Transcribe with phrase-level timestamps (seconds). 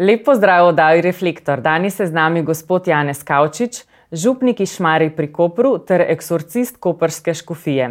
[0.00, 1.60] Lep pozdrav, oddaji Reflektor.
[1.60, 3.82] Danes je z nami gospod Janez Kavčič,
[4.12, 7.90] župnik iz Šmari pri Kopru ter eksorcist Koperske škofije.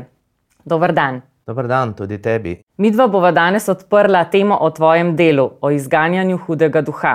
[0.65, 1.19] Dobr dan.
[1.45, 2.55] Dobr dan tudi tebi.
[2.77, 7.13] Midva bova danes odprla temo o tvojem delu, o izganjanju hudega duha.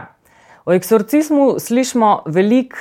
[0.65, 2.79] O eksorcizmu slišimo veliko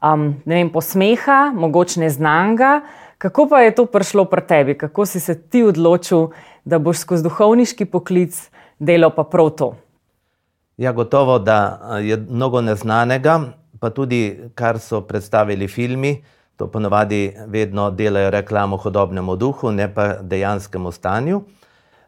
[0.00, 0.40] um,
[0.72, 2.80] posmeha, mogoče neznanga.
[3.18, 6.30] Kako pa je to prišlo pri tebi, kako si se ti odločil,
[6.64, 8.48] da boš skozi duhovniški poklic
[8.78, 9.74] delal pa prav to?
[10.80, 13.40] Ja, gotovo, da je mnogo neznanega,
[13.80, 16.22] pa tudi kar so predstavili filmi.
[16.56, 21.42] To ponovadi vedno delajo reklamo hodobnemu duhu, ne pa dejanskemu stanju.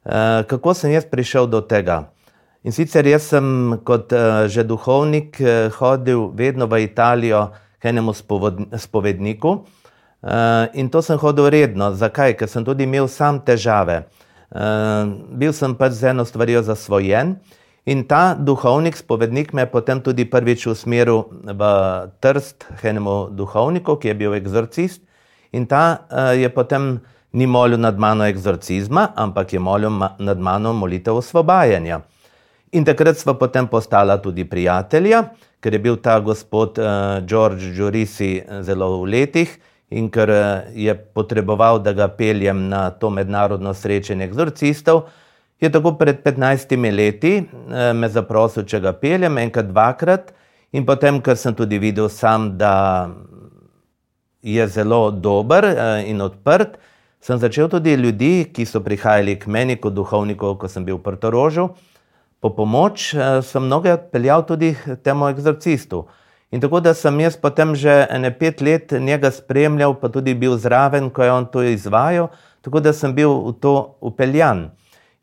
[0.05, 2.09] E, kako sem jaz prišel do tega?
[2.65, 8.17] In sicer jaz sem kot e, že duhovnik e, hodil vedno v Italijo k enemu
[8.77, 9.57] spovedniku
[10.73, 11.93] in to sem hodil redno.
[11.93, 12.39] Zakaj?
[12.39, 14.05] Ker sem tudi imel sam težave.
[15.29, 17.37] Bil sem pač z eno stvarjo zasvojen.
[17.85, 21.63] In ta duhovnik, spovednik, me je potem tudi prvič usmeril v
[22.23, 25.03] Trst, enemu duhovniku, ki je bil eksorcist.
[25.51, 27.01] In ta uh, je potem
[27.35, 31.99] ni molil nad mano eksorcizma, ampak je molil ma nad mano molitev osvobajanja.
[32.73, 35.25] In takrat smo potem postala tudi prijatelja,
[35.59, 39.59] ker je bil ta gospod uh, George Jurisi zelo v letih
[39.91, 45.09] in ker uh, je potreboval, da ga peljem na to mednarodno srečanje eksorcistov
[45.63, 50.33] je tako pred 15 leti eh, me zaprosil, če ga peljem enkrat, dvakrat,
[50.75, 53.11] in potem, ker sem tudi videl sam, da
[54.43, 56.81] je zelo dober eh, in odprt,
[57.23, 61.07] sem začel tudi ljudi, ki so prihajali k meni kot duhovnikov, ko sem bil v
[61.07, 61.69] Prtorožju,
[62.43, 64.75] po pomoč, eh, sem mnoge odpeljal tudi
[65.07, 66.09] temu eksorcistu.
[66.53, 70.59] In tako da sem jaz potem že ene pet let njega spremljal, pa tudi bil
[70.59, 72.29] zraven, ko je on to izvajal,
[72.61, 74.73] tako da sem bil v to upeljan.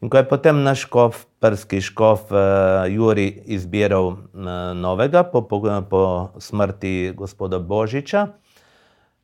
[0.01, 2.37] In ko je potem naš škof, prski škof uh,
[2.87, 4.17] Juri, izbiral uh,
[4.75, 8.27] novega po, po, po smrti gospoda Božiča,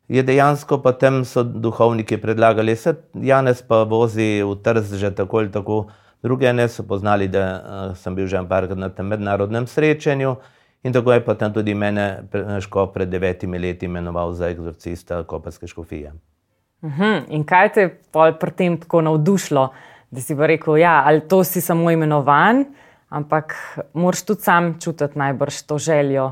[0.07, 5.37] je dejansko potem so duhovniki predlagali, da se Janez pa vozi v trz že tako
[5.37, 5.85] ali tako.
[6.23, 10.35] Druge ne so poznali, da uh, sem bil že enkrat na tem mednarodnem srečanju.
[10.83, 12.27] In tako je potem tudi mene
[12.59, 16.11] škof pred devetimi leti imenoval za eksorcista Koperske škofije.
[16.81, 17.01] Uh mhm.
[17.01, 17.23] -huh.
[17.29, 19.69] In kaj te je pri tem tako navdušilo?
[20.11, 22.65] Da si pa rekel, ja, ali to si samo imenovan,
[23.09, 23.55] ampak
[23.93, 26.31] moraš tudi sam čutiti najbrž to željo.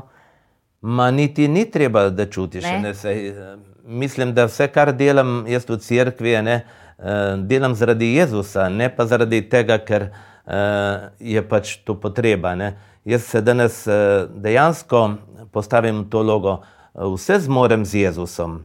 [0.80, 2.64] Ma niti ni treba, da čutiš.
[2.64, 2.80] Ne?
[2.80, 6.60] Ne, sej, eh, mislim, da vse, kar delam jaz v cerkvi, ne,
[6.98, 10.10] eh, delam zaradi Jezusa, ne pa zaradi tega, ker
[10.44, 12.54] uh, je pač to potreba.
[12.54, 12.74] Ne.
[13.04, 13.84] Jaz se danes
[14.34, 15.08] dejansko
[15.52, 16.58] postavim to logo,
[16.94, 18.64] vse zmorem z Jezusom,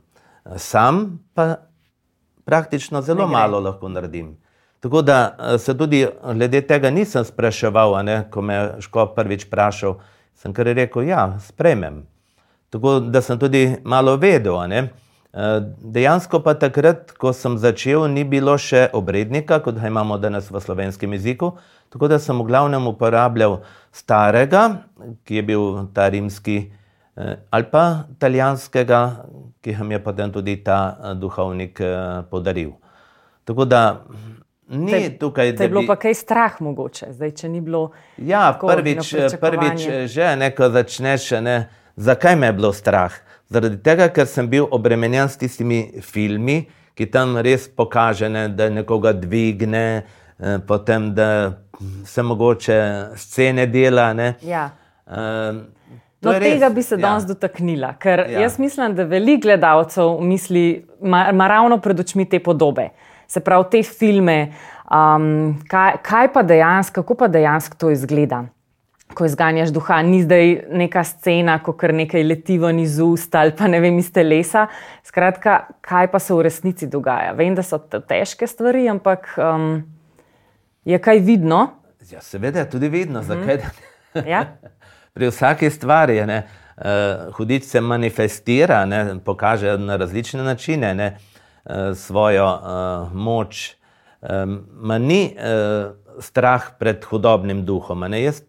[0.55, 1.55] sam pa
[2.45, 4.37] praktično zelo malo lahko naredim.
[4.79, 9.45] Tako da eh, se tudi glede tega nisem spraševal, ne, ko me je škof prvič
[9.47, 9.99] vprašal,
[10.35, 12.05] sem kar rekel, ja, sprejmem.
[12.69, 14.55] Tako da sem tudi malo vedel.
[14.69, 14.89] Ne.
[15.33, 20.47] Eh, dejansko pa takrat, ko sem začel, ni bilo še obrednika, kot ga imamo danes
[20.49, 21.57] v slovenskem jeziku.
[21.89, 23.59] Tako da sem v glavnem uporabljal
[23.91, 24.85] starega,
[25.25, 25.63] ki je bil
[25.93, 26.71] ta rimski,
[27.17, 29.01] eh, ali pa italijanskega,
[29.61, 31.81] ki ga je potem tudi ta duhovnik
[32.31, 32.77] podaril.
[33.43, 34.05] Tako da
[34.69, 35.87] Ni te, tukaj, da je bilo bi...
[35.87, 37.07] pa kaj strah, mogoče.
[37.11, 37.89] Zdaj, ni bilo.
[38.17, 41.31] Ja, prvič, prvič že nekaj začneš.
[41.41, 43.13] Ne, zakaj me je bilo strah?
[43.49, 48.69] Zaradi tega, ker sem bil obremenjen s tistimi filmi, ki tam res pokaže, ne, da
[48.69, 50.03] nekoga dvigne,
[50.37, 51.57] eh, potem da
[52.05, 52.79] se mogoče
[53.17, 54.13] scene dela.
[54.45, 54.69] Ja.
[55.05, 55.65] Um,
[56.21, 57.01] Do tega bi se ja.
[57.01, 58.41] danes dotaknila, ker ja.
[58.43, 62.89] jaz mislim, da veliko gledalcev misli, ima ravno pred očmi te podobe
[63.29, 64.51] se pravi, te filme,
[64.89, 68.43] um, kaj, kaj pa dejansko, kako pa dejansko to izgleda.
[69.13, 70.51] Ko izganjaš duha, ni zdaj
[70.81, 74.67] neka scena, ko kar nekaj leti ven iz ust ali pa ne vem, iz telesa.
[75.05, 77.33] Skratka, kaj pa se v resnici dogaja?
[77.37, 79.81] Vem, da so to težke stvari, ampak um,
[80.85, 81.67] je kaj vidno?
[82.09, 83.21] Ja, seveda je tudi vidno.
[83.21, 84.27] Mm -hmm.
[84.27, 84.45] ja?
[85.13, 86.43] Pri vsaki stvari je.
[86.79, 90.93] Uh, hudič se manifestira, ne, pokaže na različne načine.
[90.95, 91.17] Ne.
[91.69, 93.75] Eh, svojo uh, moč.
[94.81, 98.03] Ma ni uh, strah pred hudobnim duhom.
[98.17, 98.41] Jaz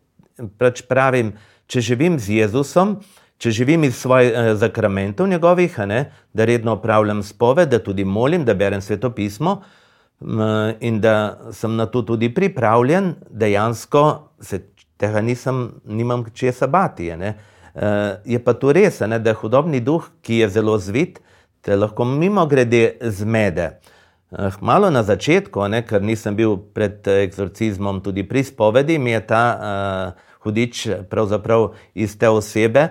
[0.58, 1.34] pač pravim,
[1.68, 2.96] če živim z Jezusom,
[3.38, 6.00] če živim iz svojih uh, zakramentov njegovih, ne,
[6.32, 10.40] da redno upravljam spoved, da tudi molim, da berem sveto pismo um,
[10.80, 14.04] in da sem na to tudi pripravljen, dejansko
[14.40, 14.64] se
[14.96, 17.12] tega nisem, nimam česa bati.
[17.12, 21.20] Uh, je pa to res, ne, da je hudobni duh, ki je zelo zvit,
[21.60, 23.70] te lahko mimo grede zmede.
[24.30, 29.20] Eh, malo na začetku, ne, ker nisem bil pred eksorcizmom tudi pri spovedi, mi je
[29.26, 32.88] ta uh, hudič pravzaprav iz te osebe,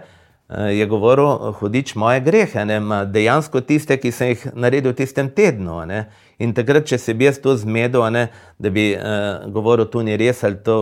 [0.50, 5.76] je govoril, hudič moje grehe, ne, dejansko tiste, ki sem jih naredil v tistem tednu.
[5.86, 6.08] Ne.
[6.42, 8.28] In takrat, če se bi jaz to zmedel, ne,
[8.58, 10.80] da bi uh, govoril, tu ni res, ali to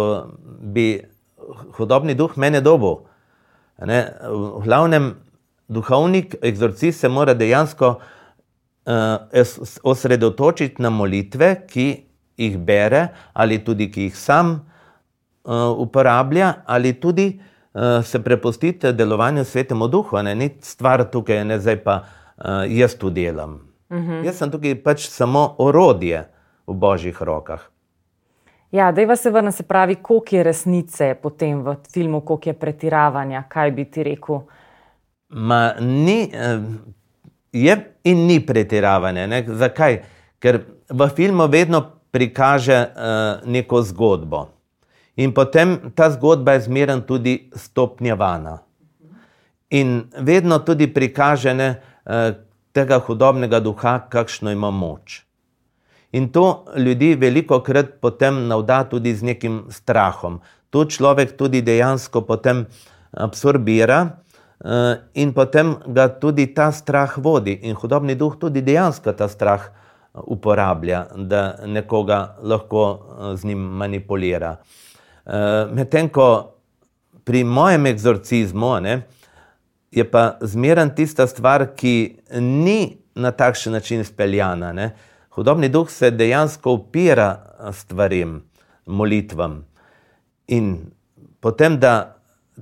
[0.63, 0.88] bi
[1.78, 3.01] hudobni duh mene dobil.
[3.86, 4.00] Ne.
[4.24, 5.12] V glavnem,
[5.68, 8.94] duhovnik, eksorcist se mora dejansko uh,
[9.84, 11.88] osredotočiti na molitve, ki
[12.38, 19.46] jih bere, ali tudi ki jih sam uh, uporablja, ali tudi uh, se prepustiti delovanju
[19.46, 20.22] svetemu duhu.
[20.24, 20.36] Ne.
[20.36, 23.68] Ni stvar tukaj, ne zdaj pa uh, jaz tu delam.
[23.90, 24.25] -hmm.
[24.25, 26.28] Jaz sem tukaj pač samo orodje
[26.68, 27.62] v božjih rokah.
[28.72, 32.50] Ja, da je vas se vrnil, se pravi, koliko je resnice potem v filmu, koliko
[32.50, 34.42] je pretiravanja, kaj bi ti rekel?
[35.29, 36.31] Ma, ni,
[37.51, 39.27] je in ni pretiravanje.
[39.27, 39.44] Ne?
[39.47, 40.01] Zakaj?
[40.39, 41.81] Ker v filmu vedno
[42.12, 44.47] prikaže uh, neko zgodbo.
[45.18, 48.57] In potem ta zgodba je zmeraj tudi stopnjevana.
[49.69, 51.69] In vedno tudi prikaže, ne,
[52.06, 52.31] uh,
[52.71, 55.23] tega hudobnega duha, kakšno ima moč.
[56.15, 60.39] In to ljudi veliko krat potem navda tudi z nekim strahom.
[60.69, 62.65] To človek tudi dejansko potem
[63.12, 64.23] absorbira
[65.13, 67.59] in potem ga tudi ta strah vodi.
[67.62, 73.59] In hudobni duh tudi dejansko ta strah eh, uporablja, da nekoga lahko eh, z njim
[73.59, 74.57] manipulira.
[75.75, 76.54] Medtem ko
[77.27, 78.94] pri mojem egzorcizmu, ne,
[79.92, 84.71] je pa zmeren tista stvar, ki ni na takšen način speljana.
[84.74, 84.94] Ne?
[85.36, 87.27] Hudobni duh se dejansko upira
[87.75, 88.39] stvarim,
[88.86, 89.65] molitvam.
[90.48, 90.77] In
[91.39, 92.17] potem, da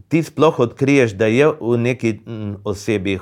[0.08, 2.20] ti sploh odkriješ, da je v neki
[2.64, 3.20] osebi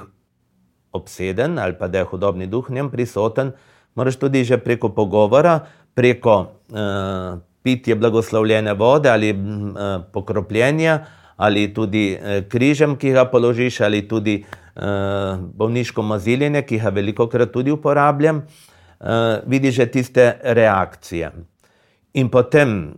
[0.94, 3.52] obseden ali pa da je hudobni duh njem prisoten,
[3.96, 5.60] moraš tudi že preko pogovora,
[5.94, 11.06] preko uh, pitja blagoslovljene vode ali uh, pokropljenja
[11.36, 14.84] ali tudi eh, križem, ki ga položiš, ali tudi uh,
[15.42, 19.08] bolniško maziljenje, ki ga veliko krat tudi uporabljam, uh,
[19.50, 21.32] vidiš že tiste reakcije.
[22.14, 22.94] In potem,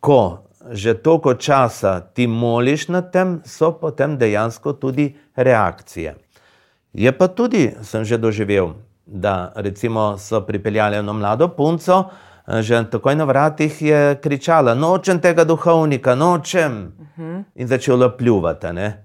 [0.00, 6.14] ko že toliko časa ti moliš nad tem, so potem dejansko tudi reakcije.
[6.92, 8.74] Je pa tudi, sem že doživel,
[9.06, 12.06] da recimo so pripeljali eno mlado punco, uh,
[12.60, 16.92] že takoj na vratih je kričala: Nočem tega duhovnika, nočem.
[16.98, 17.06] Uh.
[17.16, 17.44] -huh.
[17.54, 18.72] In začela pljuvati.
[18.72, 19.04] Ne?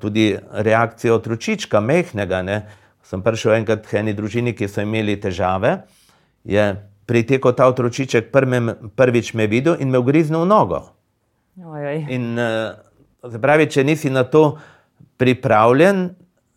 [0.00, 2.42] Tudi reakcija otročička, mehnega.
[2.42, 2.66] Ne?
[3.02, 5.82] Sem prišel enkrat k eni družini, ki so imeli težave.
[6.44, 8.30] Je pritekel ta otročiček,
[8.96, 10.80] prvič me videl in me ugriznil v nogo.
[11.58, 12.06] Ojoj.
[12.14, 12.38] In
[13.42, 14.54] pravi, če nisi na to
[15.18, 16.06] pripravljen,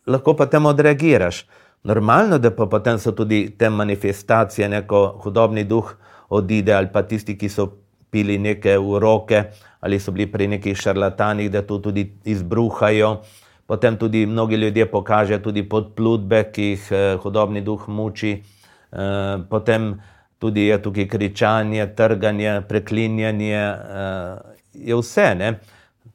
[0.06, 1.44] lahko pa temu odreagiraš.
[1.84, 5.90] Normalno, da pa potem so tudi te manifestacije, neko hudobni duh
[6.30, 7.68] odide, ali pa tisti, ki so
[8.14, 9.44] pili neke uroke,
[9.82, 13.18] ali so bili pri nekih šarlatanih, da to tudi izbruhajo.
[13.66, 18.38] Potem tudi mnogi ljudje pokažejo tudi podplutbe, ki jih eh, hudobni duh muči.
[18.38, 19.96] Eh, potem
[20.44, 24.38] tudi je tukaj kričanje, trganje, preklinjanje, eh,
[24.74, 25.30] je vse.
[25.40, 25.54] Ne?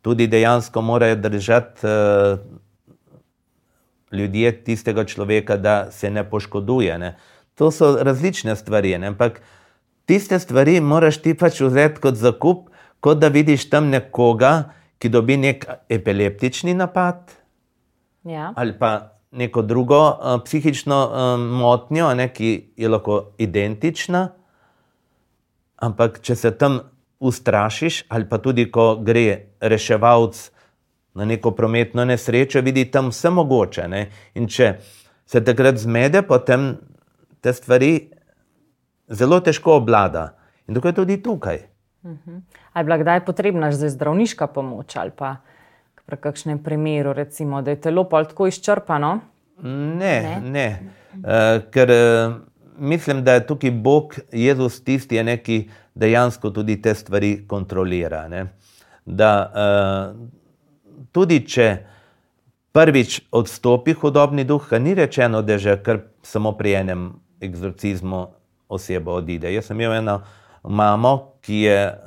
[0.04, 1.86] Tudi dejansko morajo držati
[4.12, 6.98] ljudje tistega človeka, da se ne poškoduje.
[6.98, 7.16] Ne.
[7.54, 9.06] To so različne stvari, ne.
[9.06, 9.40] ampak
[10.04, 12.68] tiste stvari moraš ti pač vzeti kot zakup,
[13.00, 17.30] kot da vidiš tam nekoga, ki dobi nek epileptični napad
[18.24, 18.52] ja.
[18.56, 24.28] ali pa neko drugo uh, psihično um, motnjo, ne, ki je lahko identična.
[25.76, 26.80] Ampak, če se tam
[27.18, 30.50] ustrašiš, ali pa tudi, ko gre reševalc,
[31.18, 33.88] na neko prometno nesrečo, vidi tam vse mogoče.
[33.88, 34.04] Ne?
[34.38, 34.72] In če
[35.26, 36.70] se takrat zmede, potem
[37.42, 37.92] te stvari
[39.08, 40.30] zelo težko oblada.
[40.68, 41.60] In tako je tudi tukaj.
[42.02, 42.18] Uh mhm.
[42.26, 42.40] -huh.
[42.72, 45.36] Ali je kdaj potrebna zdravniška pomoč, ali pa
[46.08, 49.18] pri kakšnem primeru, recimo, da je telo pa tako izčrpano?
[49.62, 50.40] Ne, ne.
[50.40, 50.68] ne.
[51.18, 52.34] Uh, ker uh,
[52.78, 55.58] mislim, da je tukaj Bog, Jezus, tisti, ki
[55.94, 58.24] dejansko tudi te stvari kontrolira.
[58.28, 58.46] Ne?
[59.04, 61.68] Da uh, tudi če
[62.72, 67.08] prvič odstopi hudobni duh, ni rečeno, da že kar samo pri enem
[67.40, 68.26] egzorcizmu
[68.68, 69.52] oseba odide.
[69.52, 70.20] Jaz sem imel eno
[70.62, 72.00] mamo, ki je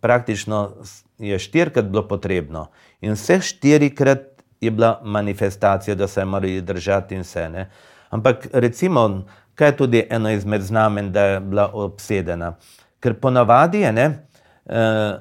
[0.00, 0.70] praktično
[1.18, 2.66] je štirikrat bilo potrebno
[3.00, 7.48] in vse štirikrat je bila manifestacija, da se je morali držati in vse.
[7.48, 7.70] Ne.
[8.10, 12.54] Ampak recimo, kaj je tudi eno izmed znamen, da je bila obsedena.
[13.00, 14.26] Ker ponavadi je ne,
[14.66, 15.18] eh,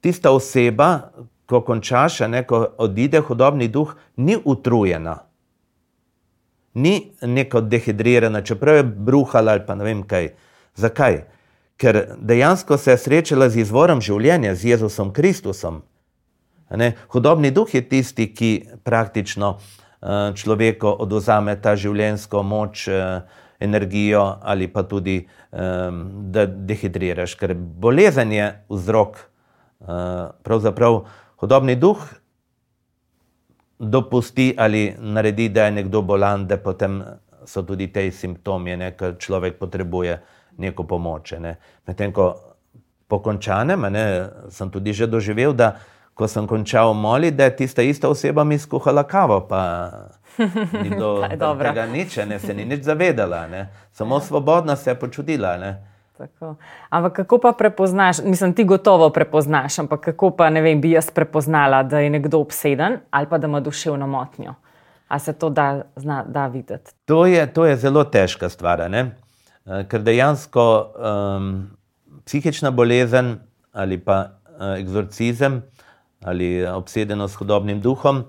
[0.00, 1.00] tista oseba,
[1.46, 5.18] ko končaš, ne, ko odide hudobni duh, ni utrujena,
[6.74, 10.28] ni neko dehidrirana, čeprav je bruhala ali pa ne vem kaj.
[10.74, 11.22] Zakaj?
[11.76, 15.82] Ker dejansko se je srečala z izvorom življenja, z Jezusom Kristusom,
[16.70, 16.94] Ne?
[17.08, 18.50] Hudobni duh je tisti, ki
[18.84, 23.22] praktično uh, človeku oduzame ta življenjsko moč, uh,
[23.60, 25.20] energijo ali pa tudi,
[25.52, 29.20] um, da dehidriraš, ker bolezen je vzrok.
[29.84, 31.02] Uh, pravzaprav
[31.42, 32.00] hudobni duh
[33.78, 37.02] dopusti ali naredi, da je nekdo bolan, da potem
[37.46, 40.16] so tudi te simptomi, ne, ker človek potrebuje
[40.58, 41.32] neko pomoč.
[41.38, 41.56] Ne.
[41.86, 42.34] Medtem ko
[43.08, 45.76] po končanem, ne, sem tudi že doživel, da
[46.14, 49.90] ko sem končal moliti, da je tista ista oseba mi skuhala kavo, pa
[50.82, 53.68] ni bilo tega nič, ne, se ni nič zavedala, ne.
[53.92, 55.56] samo svobodna se je počutila.
[55.56, 55.84] Ne.
[56.18, 56.54] Tako.
[56.90, 61.10] Ampak kako pa prepoznaš, mislim, ti gotovo prepoznaš, ampak kako pa ne vem, bi jaz
[61.10, 64.54] prepoznala, da je nekdo obseden ali pa da ima duševno motnjo?
[65.08, 66.90] A se to da, zna, da videti?
[67.04, 69.10] To je, to je zelo težka stvar, ne?
[69.64, 71.44] Eh, ker dejansko um,
[72.28, 73.38] psihična bolezen
[73.72, 75.62] ali pa uh, eksorcizem
[76.20, 78.22] ali obsedenost s hudobnim duhom,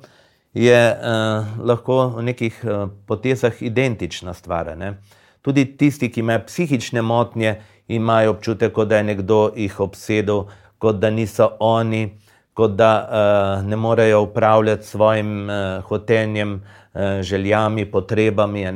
[0.53, 4.71] je uh, lahko v nekih uh, potezah identična stvar.
[4.77, 4.93] Ne?
[5.41, 7.55] Tudi tisti, ki imajo psihične motnje,
[7.87, 10.45] imajo občutek, da je nekdo jih obsedel,
[10.79, 12.17] kot da niso oni,
[12.53, 18.67] kot da uh, ne morejo upravljati svojim uh, hotenjem, uh, željami, potrebami.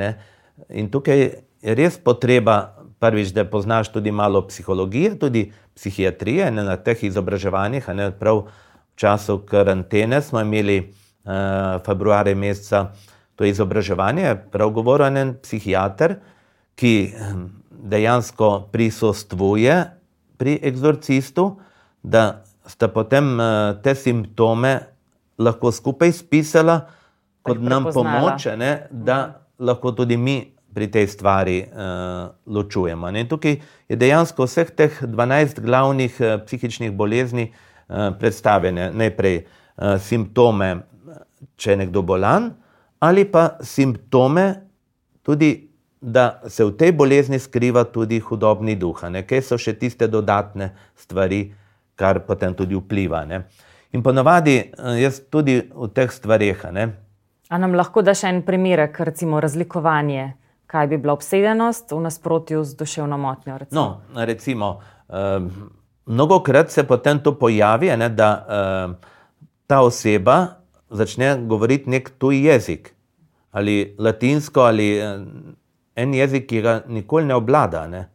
[0.70, 1.30] In tukaj
[1.62, 7.88] je res potreba, prvič, da poznaš tudi malo psihologije, tudi psihiatrije ne, na teh izobraževanjih,
[7.96, 8.48] ne prav
[9.00, 12.90] času karantene smo imeli uh, februarja meseca
[13.36, 16.18] to izobraževanje, prav govoren en psihiater,
[16.76, 19.80] ki hm, dejansko prisostvuje
[20.38, 21.54] pri eksorcistu,
[22.04, 24.80] da sta potem uh, te simptome
[25.40, 26.82] lahko skupaj spisala
[27.44, 29.66] kot nam pomoč, ne, da mhm.
[29.72, 30.42] lahko tudi mi
[30.80, 33.12] pri tej stvari uh, ločujemo.
[33.12, 33.26] Ne.
[33.28, 33.60] Tukaj
[33.92, 37.60] je dejansko vseh teh 12 glavnih uh, psihičnih bolezni uh,
[38.20, 40.78] predstavljene najprej eh, simptome,
[41.56, 42.52] če je nekdo bolan,
[43.00, 44.54] ali pa simptome,
[45.24, 45.68] tudi
[46.02, 51.50] da se v tej bolezni skriva tudi hudobni duh, kaj so še tiste dodatne stvari,
[52.00, 53.26] kar potem tudi vpliva.
[53.26, 53.44] Ne?
[53.92, 56.66] In ponovadi eh, jaz tudi v teh stvarih.
[57.50, 60.34] A nam lahko daš en primer, recimo razlikovanje,
[60.70, 63.58] kaj bi bila obsedenost v nasprotju z duševno motnjo?
[63.58, 63.82] Recimo?
[63.82, 64.80] No, recimo.
[65.08, 65.50] Um,
[66.06, 69.10] mnogo krat se potem to pojavi, ne, da uh,
[69.68, 70.46] ta oseba
[70.90, 72.94] začne govoriti nek tuj jezik,
[73.52, 74.92] ali latinsko, ali
[75.96, 77.88] en jezik, ki ga nikoli ne obvlada.
[77.88, 78.06] Ne.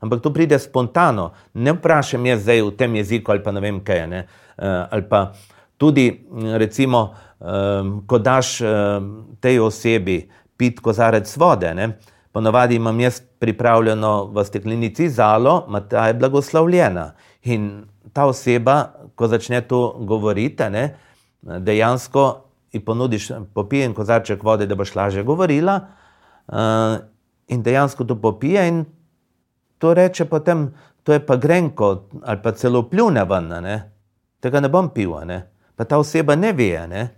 [0.00, 3.82] Ampak to pride spontano, ne vprašam jaz zdaj v tem jeziku ali pa ne vem
[3.82, 4.06] kaj.
[4.06, 5.32] Ne, uh, ali pa
[5.76, 6.06] tudi,
[6.54, 7.08] recimo,
[7.38, 10.20] um, ko daš um, tej osebi
[10.56, 11.74] pit kozarec vode.
[11.74, 11.96] Ne,
[12.36, 17.12] Ponovadi imam jaz pripravljeno v steklenici zalo, ta je blagoslovljena.
[17.42, 20.82] In ta oseba, ko začne to govoriti, ne,
[21.42, 22.24] dejansko
[22.72, 25.80] ji ponudiš, popij en kozarček vode, da boš lažje govorila.
[26.46, 26.98] Uh,
[27.48, 28.84] in dejansko to popije in
[29.78, 33.92] to reče potem, to je pa grenko ali pa celo pljune ven, ne.
[34.40, 35.16] tega ne bom pil.
[35.24, 35.40] Ne.
[35.76, 36.86] Pa ta oseba ne ve.
[36.86, 37.08] Ne.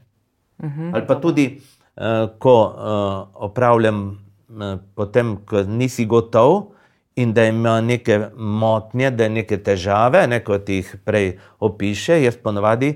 [0.59, 0.81] Uh mhm.
[0.81, 1.78] -huh, ali pa tudi, uh,
[2.39, 4.03] ko uh, opravljam,
[4.49, 6.73] uh, potem, ko nisi gotov,
[7.19, 12.93] in da ima neke motnje, da neke težave, ne, kot jih prej opiše, jaz ponovadi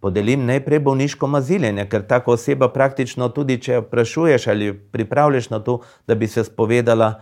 [0.00, 5.60] podelim najprej bolniško maziljenje, ker tako oseba praktično tudi, če jo vprašuješ ali pripravljaš na
[5.60, 7.12] to, da bi se spovedala,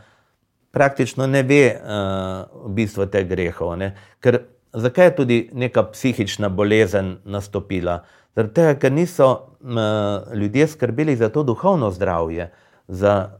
[0.72, 3.76] praktično ne ve uh, v bistvu teh grehov.
[3.78, 3.92] Ne.
[4.20, 4.40] Ker
[4.72, 8.00] zakaj je tudi neka psihična bolezen nastopila?
[8.36, 12.50] Zato, ker niso uh, ljudje skrbeli za to duhovno zdravje
[12.88, 13.30] za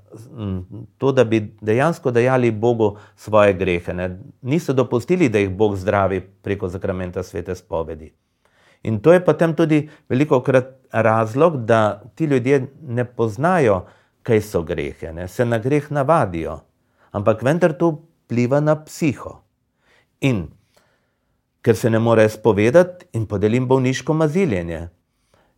[0.98, 3.94] to, da bi dejansko dajali Bogu svoje grehe.
[3.94, 4.18] Ne?
[4.42, 8.12] Niso dopustili, da jih Bog zdravi preko zakramenta svete spovedi.
[8.82, 13.84] In to je potem tudi veliko krat razlog, da ti ljudje ne poznajo,
[14.22, 15.28] kaj so grehe, ne?
[15.28, 16.58] se na greh navadijo,
[17.10, 17.90] ampak vendar to
[18.24, 19.40] vpliva na psiho.
[20.20, 20.46] In
[21.64, 24.88] ker se ne more spovedati, in podelim bolniško maziljenje.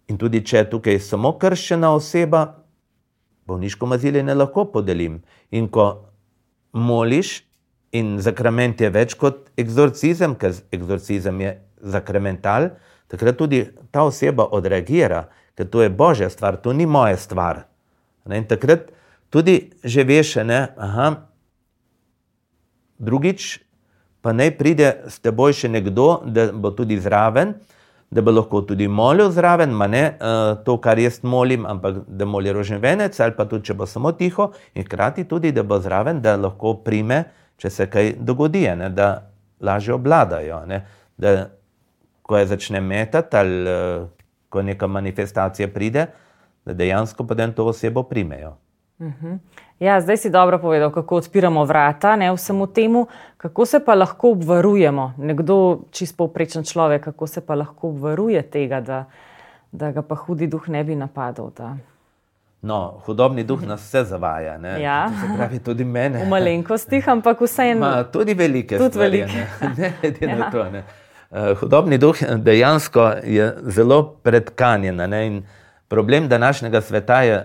[0.07, 2.45] In tudi če je tukaj samo krščena oseba,
[3.47, 5.19] bolniško mazilje ne lahko podelim.
[5.51, 6.07] In ko
[6.73, 7.41] moliš,
[7.97, 12.71] in zakrament je več kot eksorcizem, ker eksorcizem je zakramental,
[13.11, 15.27] takrat tudi ta oseba odreagira,
[15.59, 17.65] ker to je božja stvar, to ni moja stvar.
[18.27, 18.43] Ne?
[18.43, 18.93] In takrat
[19.31, 21.27] tudi že veš, da
[22.99, 23.66] drugič
[24.27, 27.55] pa naj pride s teboj še nekdo, da bo tudi zraven
[28.11, 32.25] da bo lahko tudi molil zraven, ma ne uh, to, kar jaz molim, ampak da
[32.25, 35.81] moli rožen venec, ali pa tudi, če bo samo tiho, in hkrati tudi, da bo
[35.83, 37.25] zraven, da lahko prime,
[37.59, 39.11] če se kaj dogodi, ne, da
[39.61, 40.63] lažje obladajo.
[40.71, 40.85] Ne,
[41.19, 41.35] da,
[42.27, 44.07] ko je začne metati ali uh,
[44.51, 46.07] ko neka manifestacija pride,
[46.67, 48.57] da dejansko potem to osebo primejo.
[48.99, 49.07] Uh.
[49.23, 49.39] -huh.
[49.81, 54.31] Ja, zdaj si dobro povedal, kako odpiramo vrata ne, vsemu temu, kako se pa lahko
[54.31, 55.13] obvarujemo.
[55.19, 59.05] Nekdo, čist povprečen človek, kako se pa lahko obvaruje tega, da,
[59.73, 61.51] da ga pa hudi duh ne bi napadal.
[61.57, 61.77] Da.
[62.63, 64.57] No, hudobni duh nas vse zavaja.
[64.81, 65.11] Ja.
[65.37, 66.25] Pravi tudi mene.
[66.25, 68.05] V malenkostih, ampak vseeno.
[68.13, 69.21] Tudi velike tudi stvari.
[69.21, 69.47] Velike.
[69.77, 69.93] Ne,
[70.27, 70.51] ne, ja.
[70.51, 70.83] to, ne.
[71.31, 75.01] Uh, hudobni duh dejansko je zelo predkanjen.
[75.89, 77.45] Problem današnjega sveta je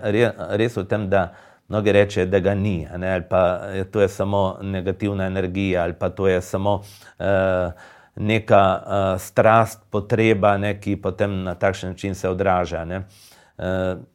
[0.50, 1.34] res v tem, da
[1.68, 3.40] mnogi rečejo, da ga ni, ne, ali pa
[3.74, 7.72] je to je samo negativna energija, ali pa to je samo uh,
[8.16, 12.84] neka uh, strast, potreba, ne, ki potem na takšen način se odraža.
[12.84, 12.98] Ne.
[12.98, 13.64] Uh,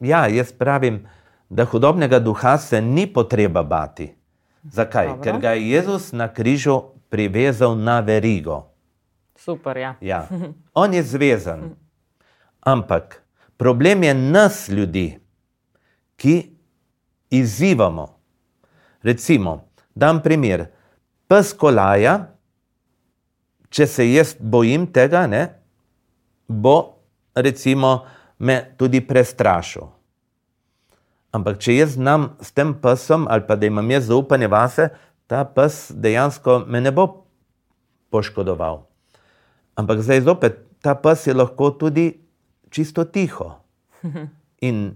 [0.00, 1.06] ja, jaz pravim,
[1.48, 4.14] da hudobnega duha se ni potreba bati.
[4.62, 5.06] Zakaj?
[5.06, 5.22] Dobro.
[5.22, 8.68] Ker ga je Jezus na križu privezal na verigo.
[9.36, 9.94] Super, ja.
[10.00, 10.26] ja.
[10.74, 11.70] On je zvezan.
[12.60, 13.22] Ampak
[13.58, 15.18] problem je nas, ljudi,
[16.16, 16.34] ki
[17.30, 18.06] izzivamo.
[19.02, 20.66] Recimo, dam primer,
[21.28, 22.14] pes kolaja,
[23.68, 25.42] če se jaz bojim tega, ne,
[26.48, 26.98] bo
[27.34, 28.06] recimo
[28.38, 29.90] me tudi prestrašil.
[31.34, 34.88] Ampak če jaz znam s tem pesom ali pa da imam jaz zaupanje vase,
[35.28, 37.26] ta pes dejansko me ne bo
[38.10, 38.86] poškodoval.
[39.76, 42.08] Ampak zdaj zopet, ta pes je lahko tudi
[42.70, 43.52] čisto tiho.
[44.60, 44.90] In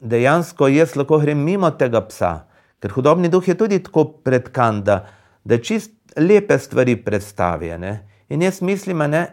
[0.00, 2.32] dejansko jaz lahko grem mimo tega psa,
[2.80, 5.04] ker hudobni duh je tudi tako predkan, da,
[5.44, 7.72] da čist lepe stvari predstavi.
[7.78, 7.94] Ne?
[8.28, 9.26] In jaz mislim, ne,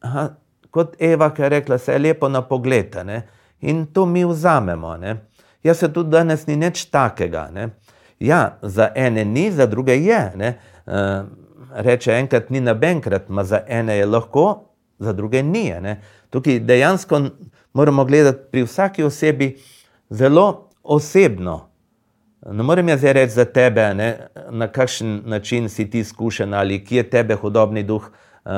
[0.00, 0.28] aha,
[0.70, 2.96] kot Eva, ki je rekla, se je lepo na pogled.
[3.60, 4.96] In to mi vzamemo.
[4.96, 5.16] Ne?
[5.62, 7.48] Jaz se tudi danes ni nič takega.
[7.52, 7.68] Ne?
[8.20, 10.20] Ja, za ene ni, za druge je.
[10.86, 11.26] Uh,
[11.74, 14.67] reče enkrat, ni nabenkrat, ma za ene je lahko,
[14.98, 15.72] za druge ni.
[15.80, 16.00] Ne?
[16.30, 17.20] Tukaj dejansko
[17.72, 19.56] moramo gledati pri vsaki osebi,
[20.10, 21.68] zelo osebno.
[22.50, 24.16] Ne morem jaz reči za tebe, ne,
[24.50, 28.10] na kakšen način si ti izkušen ali kje tebe hudobni duh
[28.44, 28.52] uh,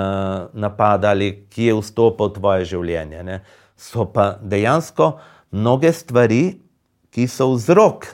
[0.53, 3.23] napada ali kje je vstopil v tvoje življenje.
[3.25, 3.41] Ne.
[3.77, 5.19] So pa dejansko
[5.51, 6.61] mnoge stvari,
[7.11, 8.07] ki so vzrok,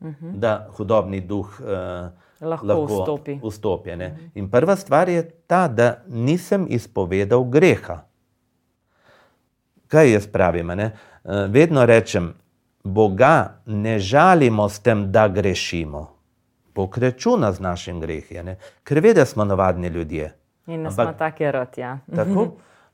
[0.00, 0.26] uh mhm.
[0.26, 0.38] -huh.
[0.38, 2.08] da hudobni duh uh,
[2.42, 3.40] lahko, lahko vstopi.
[3.42, 4.10] vstopi uh -huh.
[4.34, 8.00] In prva stvar je ta, da nisem izpovedal greha.
[9.88, 10.66] Kaj jaz pravim?
[10.66, 10.84] Ne?
[11.24, 12.34] Eh, vedno rečem,
[12.84, 16.12] Boga ne žalimo s tem, da grešimo.
[16.74, 20.32] Bog rečuna z našim grehom, ker ve, da smo navadni ljudje.
[20.66, 21.80] In da smo taki roti.
[21.80, 21.98] Ja.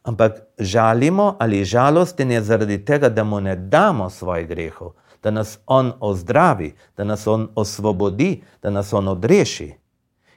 [0.08, 5.58] Ampak žalimo ali žalosten je zaradi tega, da mu ne damo svojih grehov, da nas
[5.66, 9.72] on ozdravi, da nas on osvobodi, da nas on odreši.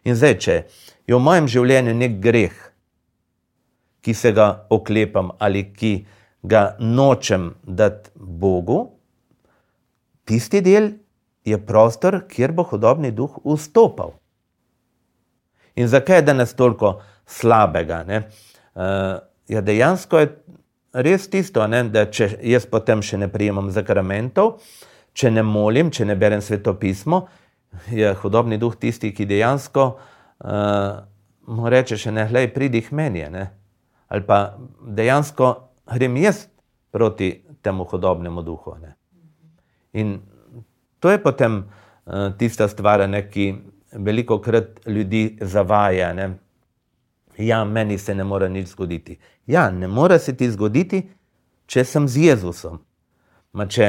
[0.04, 0.56] In zdaj, če
[1.08, 2.56] je v mojem življenju nek greh,
[4.02, 5.94] ki se ga oklepam ali ki
[6.42, 8.90] ga nočem dati Bogu,
[10.26, 10.96] tisti del
[11.46, 14.16] je prostor, kjer bo hodobni duh vstopal.
[15.76, 18.04] In zakaj je danes toliko slabega?
[18.08, 20.32] Uh, ja, dejansko je
[20.94, 24.60] res tisto, ne, da če jaz potem še ne prijemam zakramentov,
[25.14, 27.26] če ne molim, če ne berem svetopismo,
[27.92, 31.04] je hodobni duh tisti, ki dejansko uh,
[31.48, 33.24] mu reče: ne, hej, pridi k meni.
[33.32, 33.48] Ne?
[34.12, 35.54] Ali pa dejansko
[35.88, 36.46] grem jaz
[36.92, 37.32] proti
[37.64, 38.76] temu hodobnemu duhu.
[38.82, 38.96] Ne.
[39.94, 40.20] In
[41.00, 43.54] to je potem uh, tista stvar, ne, ki
[43.92, 46.14] veliko krat ljudi zavaja.
[46.14, 46.34] Ne.
[47.42, 49.18] Ja, meni se ne more nič zgoditi.
[49.48, 51.02] Ja, ne more se ti zgoditi,
[51.66, 52.80] če sem z Jezusom.
[53.54, 53.88] Ma če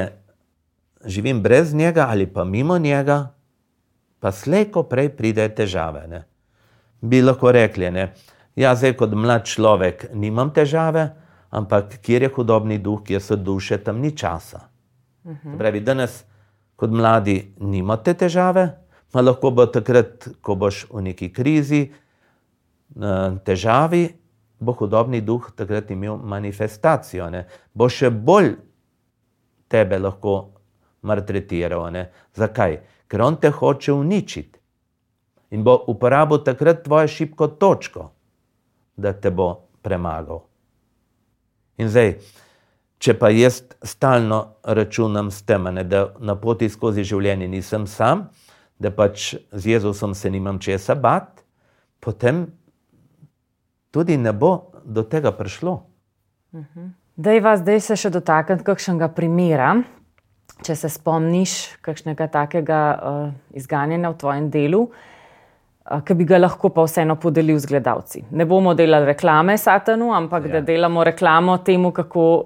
[1.05, 3.35] živim brez njega ali pa mimo njega,
[4.21, 6.07] pa slejko prej pridejo težave.
[6.09, 6.23] Ne.
[7.01, 8.09] Bi lahko rekli, da
[8.57, 11.09] ja, zdaj kot mlad človek nimam težave,
[11.51, 14.69] ampak kjer je hudobni duh, kjer so duše, tam ni časa.
[15.25, 15.59] Uh -huh.
[15.59, 16.25] Pravi, danes,
[16.77, 18.69] kot mladi, nimate težave,
[19.13, 21.93] pa lahko bo takrat, ko boš v neki krizi,
[23.45, 24.09] težavi,
[24.61, 27.47] bo hudobni duh takrat imel manifestacijo, ne?
[27.75, 28.55] bo še bolj
[29.73, 30.37] tebe lahko
[31.03, 31.89] maltretiral.
[32.37, 32.79] Zakaj?
[33.09, 34.61] Ker on te hoče uničiti
[35.53, 38.07] in bo uporabil takrat tvojo šibko točko,
[38.97, 40.41] da te bo premagal.
[41.77, 42.15] In zdaj,
[43.03, 48.29] če pa jaz stalno računam s tem, ne, da na poti skozi življenje nisem sam,
[48.79, 51.43] da pač z Jezusom se nimam česa bat,
[52.01, 52.47] potem
[53.93, 55.77] tudi ne bo do tega prišlo.
[57.17, 59.77] Da je vas zdaj se še dotakniti kakšnega primera,
[60.65, 64.87] če se spomniš kakšnega takega uh, izganjanja v tvojem delu.
[65.83, 68.25] ki bi ga lahko pa vseeno podelil z gledalci.
[68.31, 70.53] Ne bomo delali reklame Satanu, ampak ja.
[70.53, 72.45] da delamo reklamo temu, kako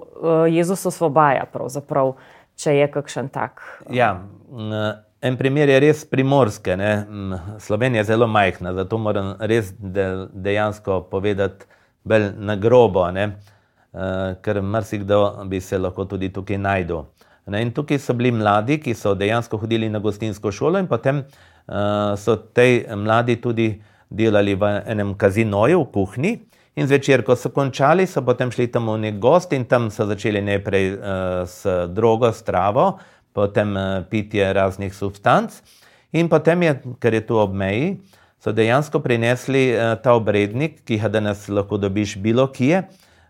[0.49, 1.45] Jezus osvobaja,
[2.55, 3.61] če je kakšen tak.
[3.93, 4.15] Ja.
[5.21, 6.75] En primer je res primorske.
[6.77, 6.91] Ne?
[7.59, 11.65] Slovenija je zelo majhna, zato moram res dejansko povedati
[12.07, 13.31] bolj na grobo, ne?
[14.43, 17.07] ker marsikdo bi se lahko tudi tukaj najdel.
[17.57, 22.13] In tukaj so bili mladi, ki so dejansko hodili na gostinsko šolo, in potem uh,
[22.19, 23.71] so ti mladi tudi
[24.09, 26.33] delali v enem kazinoju, v kuhinji.
[26.77, 30.05] In zvečer, ko so končali, so potem šli tam v nek gost in tam so
[30.05, 30.99] začeli najprej uh,
[31.49, 32.91] s drogo, s travo,
[33.37, 35.61] potem uh, pitje raznih substanc.
[36.17, 37.99] In potem, je, ker je tu ob meji,
[38.41, 42.87] so dejansko prinesli uh, ta obrednik, ki ga danes lahko dobiš bilo kje.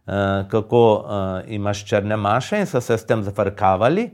[0.07, 1.05] Eh, kako
[1.47, 4.05] imaš črne maše, in so se s tem zafrkavali,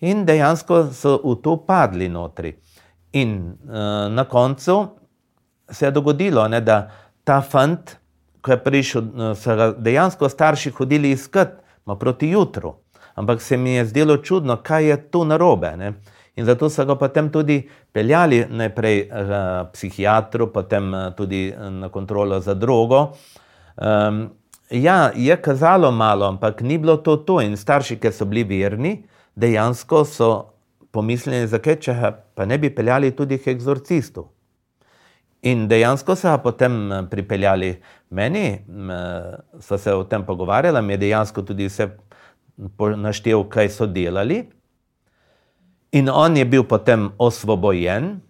[0.00, 2.56] in dejansko so v to padli notri.
[3.12, 3.54] In
[4.10, 4.88] na koncu
[5.70, 6.90] se je dogodilo, ne, da
[7.24, 7.94] ta fant,
[8.42, 9.02] ko je prišel,
[9.38, 11.62] so ga dejansko starši hodili iskat,
[11.98, 12.74] proti jutru.
[13.14, 15.76] Ampak se mi je zdelo čudno, kaj je tu narobe.
[15.76, 15.92] Ne.
[16.36, 17.60] In zato so ga potem tudi
[17.92, 23.12] peljali najprej k psihiatru, potem tudi na kontrolo za drogo.
[23.76, 24.30] Um,
[24.70, 27.40] Ja, je kazalo malo, ampak ni bilo to to.
[27.40, 29.04] In starši, ki so bili verni,
[29.36, 30.30] dejansko so
[30.90, 31.94] pomislili, zakaj če
[32.34, 34.24] pa ne bi peljali tudi k eksorcistu.
[35.44, 37.74] In dejansko so ga potem eh, pripeljali
[38.16, 41.90] meni, eh, so se o tem pogovarjali, mi je dejansko tudi vse
[42.96, 44.44] naštel, kaj so delali.
[45.92, 48.20] In on je bil potem osvobojen,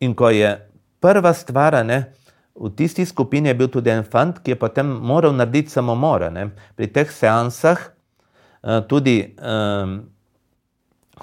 [0.00, 0.56] in ko je
[1.00, 2.12] prva stvar, ne,
[2.58, 6.26] V tisti skupini je bil tudi en fant, ki je potem moral narediti samomor.
[6.34, 6.50] Ne?
[6.74, 10.00] Pri teh seansah uh, tudi um,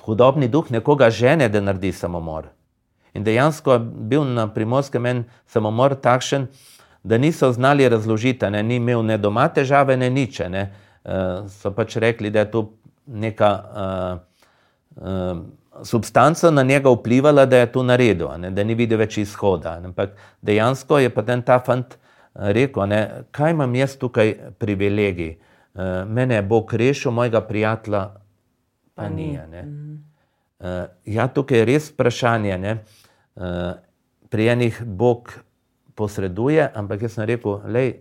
[0.07, 2.47] hudobni duh nekoga žene, da naredi samomor.
[3.11, 6.47] In dejansko je bil na primorskem en samomor takšen,
[7.03, 8.63] da niso znali razložiti, ne?
[8.63, 10.39] ni imel ne doma težave, ne nič.
[10.47, 10.63] Ne?
[10.63, 10.84] Uh,
[11.47, 12.63] so pač rekli, da je to
[13.05, 13.51] neka.
[13.75, 15.45] Uh, uh,
[15.83, 19.79] substanca na njega vplivala, da je to naredil, ne, da ni videl več izhoda.
[19.83, 25.37] Ampak dejansko je potem ta fant eh, rekel, ne, kaj imam jaz tukaj privilegij.
[25.75, 28.05] Uh, mene Bog rešil, mojega prijatelja
[28.95, 29.33] pa ni.
[29.35, 32.57] Uh, ja, tukaj je res vprašanje.
[32.57, 32.77] Ne,
[33.35, 33.73] uh,
[34.31, 35.33] pri enih Bog
[35.99, 37.91] posreduje, ampak jaz sem rekel, lej,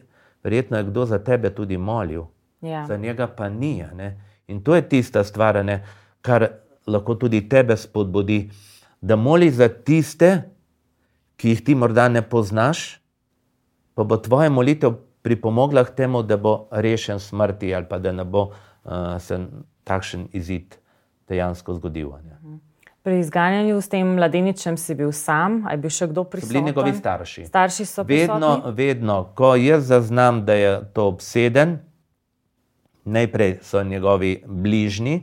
[0.46, 2.28] verjetno je kdo za tebe tudi molil,
[2.64, 2.84] ja.
[2.86, 3.84] za njega pa ni.
[3.94, 4.20] Ne.
[4.46, 5.84] In to je tista stvar, ne,
[6.22, 6.48] kar
[6.86, 8.50] lahko tudi tebe spodbudi,
[9.00, 10.42] da moli za tiste,
[11.36, 13.00] ki jih ti morda ne poznaš,
[13.94, 18.24] pa bo tvoja molitev pripomogla k temu, da bo rešen smrti ali pa da ne
[18.24, 19.38] bo uh, se
[19.84, 20.76] takšen izid
[21.28, 22.10] dejansko zgodil.
[22.24, 22.38] Ne.
[22.42, 22.56] Mhm.
[23.02, 26.54] Pri izganjanju s tem mladeničem si bil sam, ali je bil še kdo prisoten?
[26.54, 27.44] Bili njegovi starši.
[27.46, 31.78] Starši so vedno, vedno, ko jaz zaznam, da je to obseden,
[33.04, 35.20] najprej so njegovi bližnji,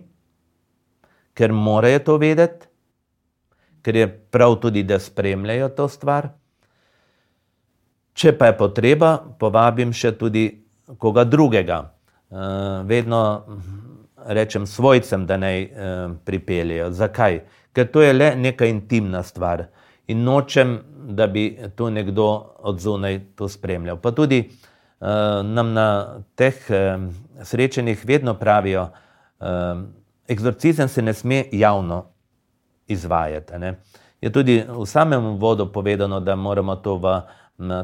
[1.33, 2.67] ker morajo to vedeti,
[3.81, 6.29] ker je prav tudi, da spremljajo to stvar.
[8.13, 10.45] Če pa je potreba, povabim še tudi
[10.99, 11.81] koga drugega.
[12.31, 13.21] Uh, vedno
[14.27, 15.71] rečem svojcem, da naj uh,
[16.25, 16.91] pripeljejo.
[16.91, 17.41] Zakaj?
[17.73, 19.65] Ker to je le neka intimna stvar
[20.07, 20.79] in nočem,
[21.11, 22.27] da bi tu nekdo
[22.59, 23.97] od zunaj to spremljal.
[23.97, 25.07] Pa tudi uh,
[25.43, 25.87] nam na
[26.35, 26.55] teh
[27.43, 28.89] srečanjih vedno pravijo,
[29.39, 29.47] uh,
[30.31, 32.05] Eksorcizem se ne sme javno
[32.87, 33.57] izvajati.
[33.59, 33.73] Ne?
[34.21, 37.21] Je tudi v samem vodu povedano, da moramo to v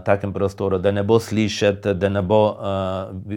[0.05, 2.57] takem prostoru, da ne bo slišati, da ne bo uh,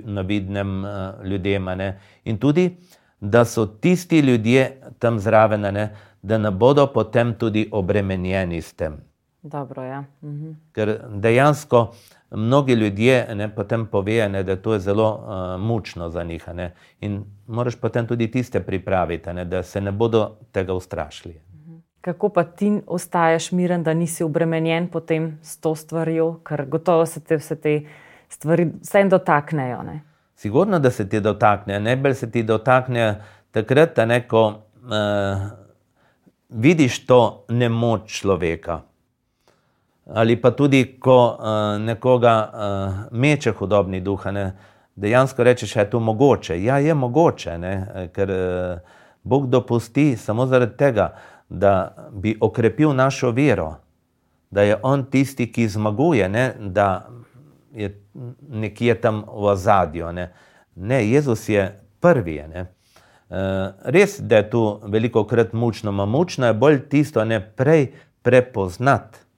[0.05, 0.91] na vidnem uh,
[1.25, 1.65] ljudem.
[1.65, 1.99] Ne?
[2.25, 2.77] In tudi,
[3.21, 5.91] da so tisti ljudje tam zraven, ne?
[6.23, 9.01] da ne bodo potem tudi obremenjeni s tem.
[9.43, 10.05] Dobro, ja.
[10.23, 10.53] mhm.
[10.73, 11.95] Ker dejansko
[12.31, 16.49] mnogi ljudje ne, potem povejo, da to je to zelo uh, mučno za njih.
[16.55, 21.41] Ne, in moraš potem tudi tiste pripraviti, ne, da se ne bodo tega ustrašili.
[22.01, 27.21] Kako pa ti ostaješ miren, da nisi obremenjen potem s to stvarjo, ker gotovo se
[27.21, 27.81] te vse te
[28.29, 29.83] stvari vsem dotaknejo.
[29.83, 30.01] Ne?
[30.35, 31.81] Sigurno, da se ti dotakne.
[31.81, 35.51] Najbolj se ti dotakne takrat, ne, ko uh,
[36.49, 38.81] vidiš to nemoč človeka
[40.07, 44.53] ali pa tudi, ko uh, nekoga uh, meče hudobni duh, ne,
[44.97, 46.63] dejansko rečeš, da je to mogoče.
[46.63, 48.79] Ja, je mogoče, ne, ker uh,
[49.23, 51.15] Bog dopusti samo zaradi tega,
[51.49, 53.75] da bi okrepil našo vero,
[54.51, 57.09] da je On tisti, ki zmaguje, ne, da
[57.73, 58.03] je
[58.49, 60.13] nekje tam v ozadju.
[60.13, 60.33] Ne.
[60.75, 62.43] ne, Jezus je prvi.
[62.49, 62.67] Ne.
[63.31, 63.37] Uh,
[63.85, 69.30] res, da je tu veliko krat mučno, ma mučno je bolj tisto, ne prej prepoznati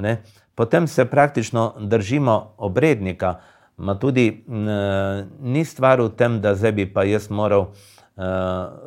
[0.00, 0.22] Ne?
[0.54, 3.34] Potem se praktično držimo obrednika,
[3.76, 4.54] ma tudi uh,
[5.40, 7.72] ni stvar v tem, da zdaj bi pa jaz moral uh,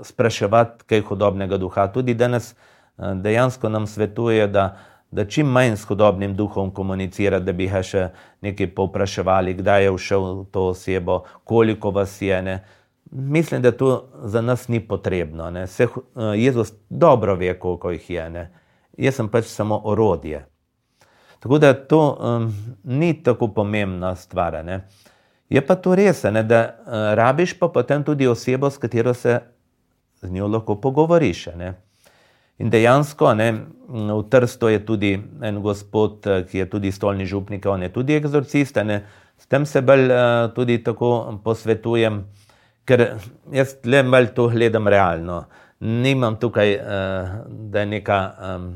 [0.06, 1.88] spraševati kaj hudobnega duha.
[1.88, 4.78] Tudi danes uh, dejansko nam svetuje, da,
[5.12, 8.08] da čim manj s hudobnim duhom komunicira, da bi ga še
[8.46, 12.42] nekaj povpraševali, kdaj je všel to osebo, koliko vas je.
[12.42, 12.60] Ne?
[13.12, 15.50] Mislim, da to za nas ni potrebno.
[15.68, 18.30] Se, uh, Jezus dobro ve, koliko jih je.
[18.30, 18.50] Ne?
[18.98, 20.53] Jaz sem pač samo orodje.
[21.44, 22.54] Tako da to um,
[22.84, 24.66] ni tako pomembna stvar.
[24.66, 24.88] Ne.
[25.50, 29.40] Je pa to res, ne, da uh, rabiš pa potem tudi osebo, s katero se
[30.22, 31.50] z njo lahko pogovoriš.
[31.60, 31.74] Ne.
[32.64, 33.50] In dejansko ne,
[33.90, 38.16] v Trstu je tudi en gospod, uh, ki je tudi stolni župnik, on je tudi
[38.16, 38.80] eksorcist.
[38.88, 39.02] Ne.
[39.38, 42.22] S tem se bolj uh, tudi tako posvetujem,
[42.88, 43.04] ker
[43.52, 45.42] jaz le malo to gledam realno.
[45.80, 48.72] Nimam tukaj, uh, da je neka um,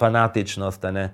[0.00, 0.88] fanatičnost.
[0.96, 1.10] Ne.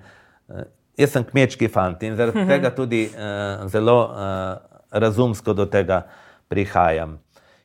[0.97, 6.03] Jaz sem kmečki fant in zaradi tega tudi uh, zelo uh, razumsko do tega
[6.47, 7.17] prihajam.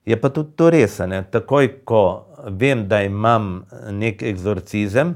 [0.09, 1.21] Je pa tudi to res, ne?
[1.29, 2.05] takoj ko
[2.57, 5.13] vem, da imam nek eksorcizem,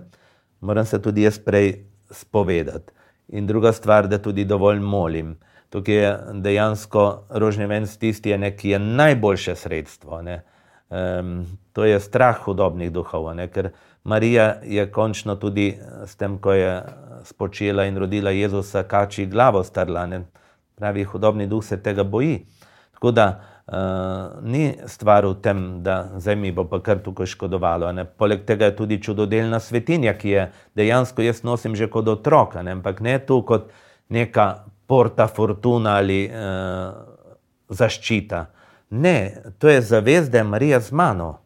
[0.61, 1.72] moram se tudi jaz prej
[2.12, 2.92] spovedati.
[3.33, 5.38] In druga stvar, da tudi dovolj molim.
[5.72, 6.11] Tukaj je
[6.44, 7.05] dejansko
[7.40, 10.20] rožni ven tisti, ki je najboljše sredstvo.
[10.20, 13.48] Um, to je strah hudobnih duhov, ne?
[13.48, 13.70] ker
[14.04, 16.82] Marija je končno tudi s tem, ko je
[17.24, 20.06] spočela in rodila Jezusa, kači glavo strla.
[20.06, 20.24] Ne?
[20.74, 22.46] Pravi, hudobni duh se tega boji.
[22.92, 23.26] Tako da
[23.66, 23.74] uh,
[24.42, 27.92] ni stvar v tem, da zemlji bo pa kar tukaj škodovalo.
[27.92, 28.04] Ne?
[28.04, 32.72] Poleg tega je tudi čudodelna svetinja, ki je dejansko jaz nosim že kot otroka, ne?
[32.72, 33.70] ampak ne tu kot
[34.08, 36.90] neka porta fortuna ali uh,
[37.68, 38.46] zaščita.
[38.92, 41.38] Ne, to je zavez, da je Marija z mano.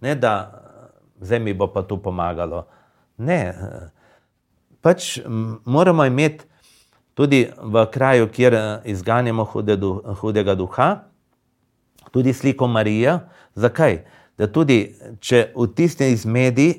[0.00, 0.61] Ne, da
[1.22, 2.66] zemlji bo pa tu pomagalo.
[3.18, 3.88] Ne, uh,
[4.82, 5.18] pač
[5.64, 6.44] moramo imeti
[7.14, 9.76] tudi v kraju, kjer eh, izganjamo hude,
[10.20, 11.04] hudega duha,
[12.10, 13.18] tudi sliko Marije.
[13.54, 13.98] Zakaj?
[14.38, 16.70] Da tudi, če v tisti izmedi,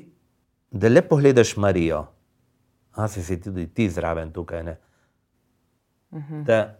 [0.74, 2.00] da le pogledaš Marijo,
[2.98, 4.62] a se si tudi ti zraven tukaj.
[4.62, 4.76] Ne?
[6.14, 6.42] Mhm.
[6.44, 6.78] Da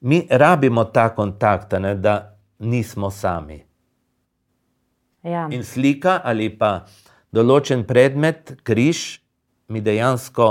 [0.00, 3.67] mi rabimo ta kontakt, ne, da nismo sami.
[5.22, 5.48] Ja.
[5.50, 6.86] In slika ali pa
[7.34, 9.20] določen predmet, križ,
[9.68, 10.48] mi dejansko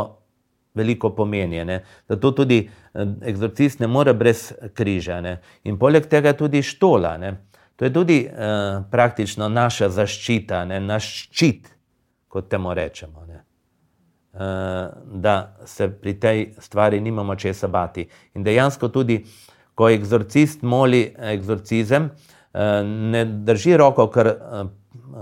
[0.78, 1.64] veliko pomeni.
[1.66, 1.82] Ne?
[2.10, 5.22] Zato tudi eh, eksorcist ne more brez križa.
[5.22, 5.38] Ne?
[5.66, 7.16] In poleg tega tudi štola.
[7.22, 7.34] Ne?
[7.78, 10.80] To je tudi uh, praktično naša zaščita, ne?
[10.82, 11.68] naš ščit,
[12.26, 13.22] kot temu rečemo.
[13.22, 14.42] Uh,
[15.22, 18.08] da se pri tej stvari nimamo česa bati.
[18.34, 19.20] In dejansko tudi,
[19.78, 22.37] ko eksorcist moli eksorcizem, uh,
[22.84, 24.68] ne drži roko kar uh,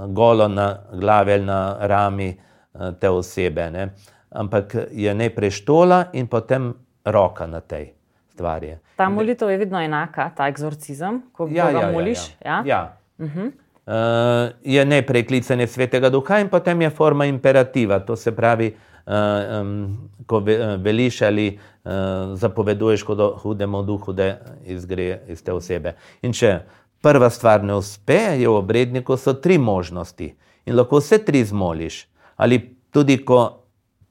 [0.08, 2.46] golo na glavi ali na rami, uh,
[2.80, 3.72] Eh, te osebe.
[3.72, 3.90] Ne?
[4.30, 6.74] Ampak je najprej štola in potem
[7.06, 7.94] roka na tej
[8.36, 8.76] stvari.
[9.00, 12.20] Ta molitev je vedno enaka, ta eksorcizem, ko ja, ga ja, ja moliš.
[12.44, 12.62] Ja, ja.
[12.66, 12.82] Ja.
[13.18, 13.48] Uh -huh.
[13.48, 18.00] uh, je najprej klicanje svetega duha in potem je forma imperativa.
[18.00, 21.92] To se pravi, uh, um, ko ve, veliš ali uh,
[22.34, 23.06] zapoveduješ
[23.42, 24.36] hudemu duhu, da
[24.66, 25.96] izgre iz te osebe.
[26.22, 26.60] In če
[27.06, 30.32] prva stvar ne uspe, je v obredniku so tri možnosti
[30.66, 32.08] in lahko vse tri zmoliš
[32.42, 32.60] ali
[32.92, 33.66] tudi ko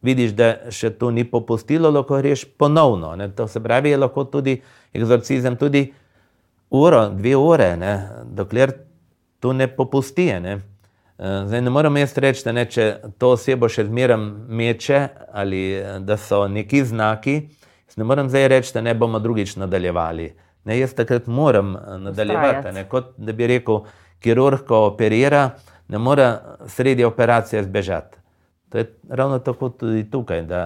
[0.05, 3.15] vidiš, da še to ni popustilo, lahko greš ponovno.
[3.17, 3.31] Ne?
[3.37, 4.59] To se pravi, je lahko tudi
[4.93, 5.87] eksorcizem, tudi
[6.71, 7.95] uro, dve ure, ne?
[8.25, 8.73] dokler
[9.41, 10.29] to ne popusti.
[10.45, 10.59] Ne?
[11.19, 15.01] Eh, zdaj, ne morem jaz reči, da ne, če to osebo še zmeraj meče
[15.33, 17.37] ali eh, da so neki znaki,
[17.97, 20.33] ne morem zdaj reči, da ne bomo drugič nadaljevali.
[20.65, 22.73] Ne, jaz takrat moram eh, nadaljevati.
[22.73, 23.85] Ne, kot da bi rekel,
[24.25, 25.51] kirurg, ko operira,
[25.89, 26.29] ne more
[26.67, 28.19] sredi operacije zbežati.
[28.73, 30.63] To je ravno tako tudi tukaj, da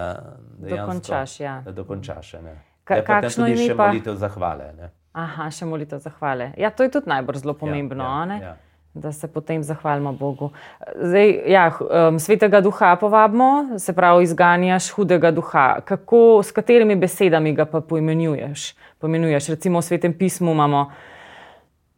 [0.57, 1.39] dokončaš.
[1.39, 1.61] Ja.
[1.65, 2.35] Da dokončaš
[2.83, 3.87] Ka, kakšno je še pa...
[3.87, 4.71] molitev zahvale?
[4.73, 4.87] Ne?
[5.13, 6.53] Aha, še molitev zahvale.
[6.57, 8.03] Ja, to je tudi najbolj zelo ja, pomembno.
[8.03, 8.55] Ja, ja, ja.
[8.99, 10.49] Da se potem zahvalimo Bogu.
[10.95, 15.79] Zdaj, ja, um, svetega duha povabimo, se pravi, izganjaš hudega duha.
[15.85, 18.73] Kako, s katerimi besedami ga pa poimenuješ?
[18.99, 19.49] poimenuješ?
[19.55, 20.91] Recimo v svetem pismu imamo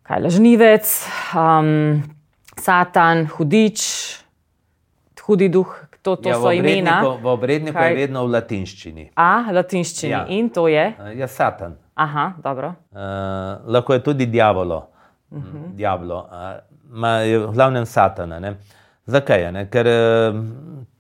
[0.06, 0.86] kaj lažnivec.
[1.34, 2.04] Um,
[2.62, 3.82] Satan, hudič,
[5.26, 5.70] hudi duh,
[6.02, 7.02] to, to ja, so imena.
[7.02, 7.90] V obredniku Kaj?
[7.90, 9.06] je vedno v latinščini.
[9.16, 10.12] A, latinščini.
[10.12, 10.26] Ja.
[10.30, 10.92] In to je?
[11.18, 11.78] Ja, Satan.
[11.96, 12.74] Aha, dobro.
[12.92, 13.00] Uh,
[13.72, 14.88] lahko je tudi diavolo.
[15.32, 15.58] Uh mhm.
[15.58, 15.76] -huh.
[15.76, 16.18] Diavolo.
[16.18, 16.71] Uh,
[17.26, 18.40] je v glavnem Satana.
[18.40, 18.56] Ne?
[19.06, 19.52] Zakaj?
[19.52, 19.66] Ne?
[19.72, 20.42] Ker uh,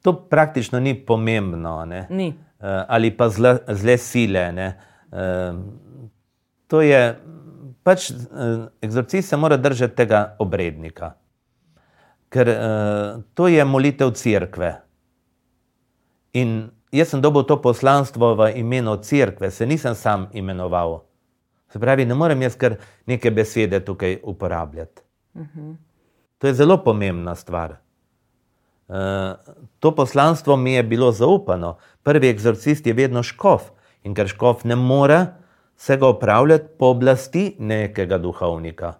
[0.01, 1.85] to praktično ni pomembno.
[2.09, 2.31] Ni.
[2.31, 4.45] Uh, ali pa zle, zle sile.
[5.11, 5.57] Uh,
[6.67, 7.01] to je
[7.83, 8.11] pač,
[8.81, 11.15] eksorcist se mora držati tega obrednika
[12.31, 12.49] ker
[13.35, 14.71] to je molitev cerkve.
[16.39, 21.01] In jaz sem dobil to poslanstvo v imenu cerkve, se nisem sam imenoval.
[21.71, 22.77] Se pravi, ne morem jaz kar
[23.07, 25.03] neke besede tukaj uporabljati.
[25.33, 25.41] Uh.
[25.55, 25.75] -huh.
[26.37, 27.75] To je zelo pomembna stvar.
[28.87, 28.97] Uh,
[29.79, 31.77] to poslanstvo mi je bilo zaupano.
[32.03, 33.71] Prvi eksorcist je vedno škof
[34.03, 35.25] in ker škof ne more
[35.77, 38.93] se ga upravljati po oblasti nekega duhovnika.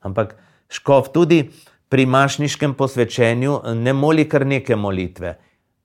[0.00, 0.36] Ampak
[0.68, 1.50] škof tudi
[1.88, 5.38] pri mašniškem posvečenju ne moli kar neke molitve.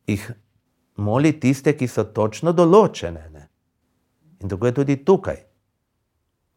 [0.08, 0.32] Ih
[0.96, 3.30] moli tiste, ki so točno določene.
[3.34, 3.48] Ne?
[4.42, 5.42] In tako je tudi tukaj.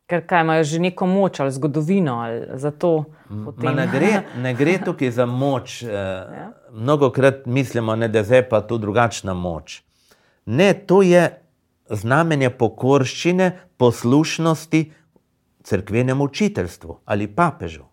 [0.09, 2.17] Ker kaj, imajo že neko moč ali zgodovino.
[2.21, 2.41] Ali
[3.77, 4.13] ne, gre,
[4.45, 5.83] ne gre tukaj za moč.
[5.83, 6.53] Eh, ja.
[6.73, 9.83] Mnogo krat mislimo, ne, da je pa tu drugačna moč.
[10.47, 11.29] Ne, to je
[11.91, 14.93] znamenje pokorščine, poslušnosti
[15.63, 17.85] crkvenemu učiteljstvu ali papežu.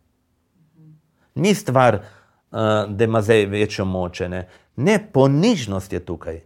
[1.36, 4.20] Ni stvar, uh, da ima zdaj večjo moč.
[4.20, 4.48] Ne.
[4.76, 6.42] ne, ponižnost je tukaj.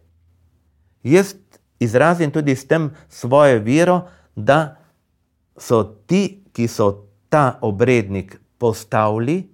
[1.04, 1.36] Jaz
[1.80, 4.02] izrazim tudi s tem svojo vero,
[4.36, 4.79] da
[5.60, 9.50] so ti, ki so ta obrednik postavili,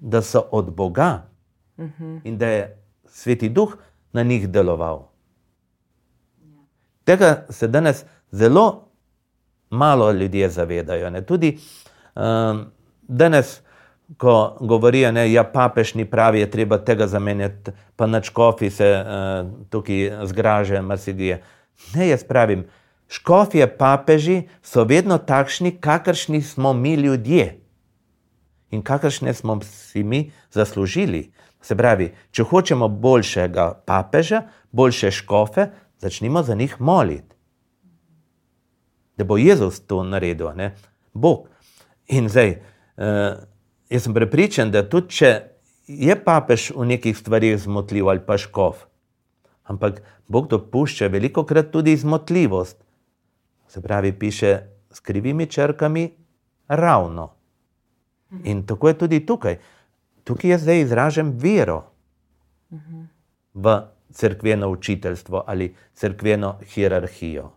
[0.00, 1.22] da so od Boga
[1.76, 2.04] uh mhm.
[2.04, 2.20] -huh.
[2.24, 3.76] in da je sveti duh
[4.12, 5.08] na njih deloval.
[7.04, 8.88] Tega se danes zelo
[9.70, 11.10] malo ljudi zavedajo.
[11.10, 11.22] Ne?
[11.22, 11.58] Tudi
[12.14, 12.66] um,
[13.02, 13.60] danes,
[14.16, 19.04] ko govorijo, da ja, papež ni pravi, je treba tega zamenjati, pa na čkofi se
[19.04, 21.42] uh, tukaj zgražajo, marsikje.
[21.94, 22.64] Ne, jaz pravim,
[23.12, 27.58] škofje papeži so vedno takšni, kakršni smo mi ljudje
[28.70, 31.32] in kakršne smo si mi zaslužili.
[31.62, 35.66] Se pravi, če hočemo boljšega papeža, boljše škofe,
[35.98, 37.36] začnimo za njih moliti.
[39.16, 40.72] Da bo Jezus to naredil, ne?
[41.12, 41.48] Bog.
[42.08, 42.50] In zdaj,
[42.96, 43.44] uh,
[43.90, 45.30] jaz sem prepričan, da tudi če
[45.86, 48.86] je papež v nekih stvarih zmotljiv ali pa škof,
[49.68, 52.80] ampak Bog dopušča veliko krat tudi zmotljivost.
[53.72, 54.58] Se pravi, piše
[54.90, 56.10] s krivimi črkami
[56.68, 57.30] ravno.
[58.44, 59.56] In tako je tudi tukaj.
[60.24, 61.82] Tukaj jaz zdaj izražam vero
[63.54, 63.80] v
[64.10, 67.50] crkveno učiteljstvo ali crkveno hierarhijo.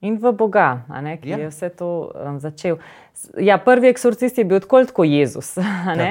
[0.00, 1.38] In v Boga, ne, ki ja.
[1.38, 2.78] je vse to um, začel.
[3.38, 5.56] Ja, prvi eksorcist je bil tako kot Jezus.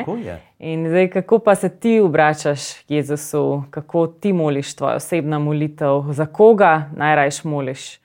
[0.60, 6.12] In zdaj, kako pa se ti obračaš k Jezusu, kako ti moliš tvojo osebno molitev,
[6.12, 7.99] za koga najrajš moliš?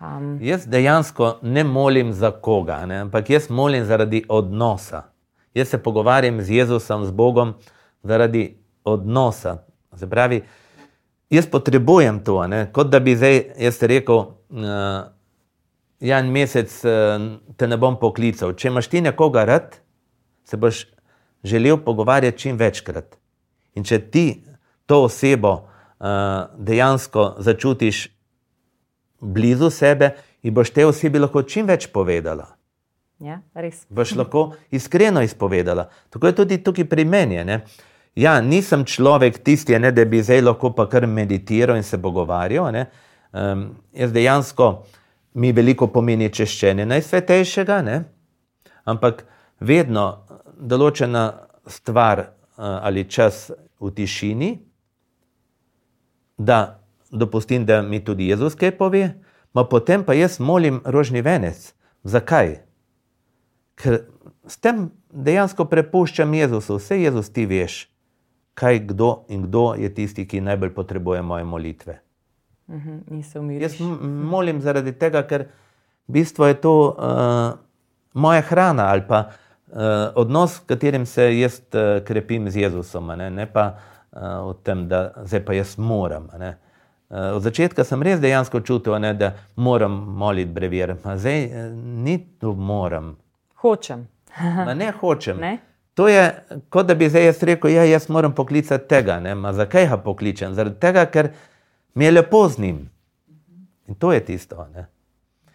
[0.00, 0.38] Um.
[0.42, 5.02] Jaz dejansko ne molim za koga, ne, ampak jaz molim zaradi odnosa.
[5.54, 7.54] Jaz se pogovarjam z Jezusom, z Bogom,
[8.02, 9.56] zaradi odnosa.
[10.10, 10.42] Pravi,
[11.30, 12.66] jaz potrebujem to, ne?
[12.72, 14.66] kot da bi zdaj jaz rekel, uh,
[16.00, 17.24] ja, en mesec uh,
[17.56, 18.52] te ne bom poklical.
[18.52, 19.78] Če imaš ti nekoga rad,
[20.44, 20.82] se boš
[21.44, 23.16] želel pogovarjati čim večkrat.
[23.74, 24.26] In če ti
[24.86, 28.15] to osebo uh, dejansko začutiš
[29.20, 32.46] blizu sebe, in boš te osebi lahko čim več povedala.
[33.18, 33.86] Ja, res.
[33.88, 35.88] Boš lahko iskreno izpovedala.
[36.12, 37.40] Tako je tudi tukaj pri meni.
[37.44, 37.62] Ne?
[38.16, 42.68] Ja, nisem človek tisti, ne, da bi zdaj lahko pa kar meditiral in se pogovarjal.
[43.32, 44.70] Um, jaz dejansko
[45.36, 47.96] mi veliko pomeni češčenje najsvetejšega, ne?
[48.86, 49.24] ampak
[49.60, 50.04] vedno
[50.56, 51.26] določena
[51.68, 53.50] stvar uh, ali čas
[53.80, 54.50] v tišini,
[56.38, 59.14] da dopustim, da mi tudi Jezus kaj pove,
[59.52, 61.72] pa potem pa jaz molim rožni venec.
[62.04, 62.60] Zakaj?
[63.76, 64.00] Ker
[64.46, 67.86] s tem dejansko prepuščam Jezusu, vse Jezus ti veš
[68.56, 71.98] kaj kdo in kdo je tisti, ki najbolj potrebuje moje molitve.
[72.66, 75.44] Uh -huh, Jaz molim zaradi tega, ker
[76.06, 77.58] bistvo je to uh,
[78.12, 79.76] moja hrana ali pa uh,
[80.14, 83.76] odnos, s katerim se jaz uh, krepim z Jezusom, ne, ne pa
[84.12, 86.28] uh, v tem, da zdaj pa jaz moram.
[86.38, 86.58] Ne.
[87.08, 91.70] Uh, od začetka sem res dejansko čutil, ne, da moram moliti brevir, zdaj uh,
[92.02, 93.14] ni tu moram.
[93.62, 94.08] Hočem.
[94.80, 95.38] ne hočem.
[95.40, 95.58] Ne?
[95.96, 99.20] To je kot da bi zdaj jaz rekel, ja, jaz moram poklicati tega.
[99.52, 100.54] Zakaj ga pokličem?
[100.54, 101.30] Zaradi tega, ker
[101.94, 102.90] mi je lepo z njim.
[103.88, 104.66] In to je tisto.
[104.74, 104.86] Ne?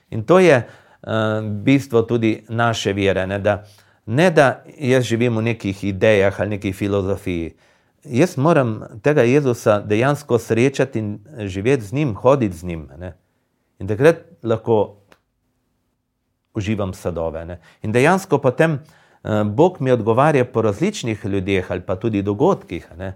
[0.10, 1.12] In to je uh,
[1.46, 3.28] bistvo tudi naše vere.
[3.28, 3.64] Ne da,
[4.06, 7.54] ne da jaz živim v nekih idejah ali neki filozofiji.
[8.04, 12.88] Jaz moram tega Jezusa dejansko srečati in živeti z njim, hoditi z njim.
[13.00, 13.14] Ne?
[13.80, 14.98] In takrat lahko
[16.54, 17.46] uživam sadove.
[17.46, 17.60] Ne?
[17.82, 18.80] In dejansko potem.
[19.24, 22.88] Eh, Bog mi odgovarja po različnih ljudeh ali pa tudi dogodkih.
[22.98, 23.14] Ne?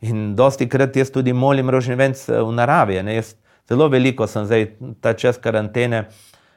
[0.00, 3.02] In dosti krat jaz tudi molim rožnjevenc eh, v naravi.
[3.02, 3.14] Ne?
[3.14, 3.34] Jaz
[3.68, 4.66] zelo veliko sem zdaj
[5.00, 6.04] ta čas karantene,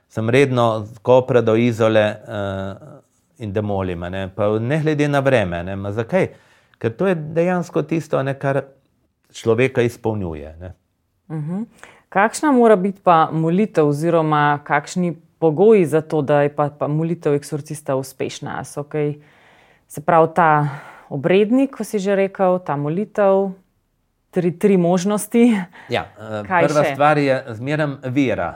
[0.09, 2.99] sem redno kopra do izole uh,
[3.37, 4.29] in da molim, ne?
[4.35, 5.63] pa ne glede na vreme.
[5.63, 5.91] Ne?
[5.91, 6.27] Zakaj?
[6.77, 8.61] Ker to je dejansko tisto, ne, kar
[9.33, 10.55] človeka izpolnjuje.
[11.27, 11.51] Uh mhm.
[11.51, 11.65] -huh.
[12.09, 17.33] Kakšna mora biti pa molitev, oziroma kakšni pogoji za to, da je pa, pa molitev
[17.33, 18.63] eksorcista uspešna?
[18.63, 19.19] Okay?
[19.87, 20.69] Se pravi, ta
[21.09, 23.51] obrednik, ko si že rekel, ta molitev,
[24.31, 25.53] tri, tri možnosti.
[25.89, 26.93] Ja, eh, prva še?
[26.93, 28.49] stvar je zmeraj vera.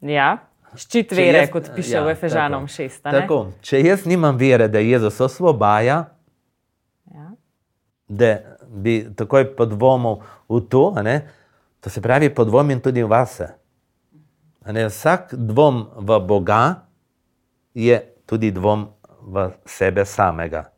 [0.00, 0.38] Ja.
[0.72, 3.02] Ščit vere, jaz, kot piše ja, v Efežanom 6.
[3.04, 5.98] Tako, če jaz nimam vere, da Jezus osvobaja, ja.
[8.12, 8.36] Da
[8.68, 11.16] bi takoj podvomil v to, ne,
[11.80, 13.40] to se pravi, podvomim tudi v vas.
[14.62, 16.86] Vsak dvom v Boga
[17.74, 18.86] je tudi dvom
[19.22, 20.68] v sebe samega.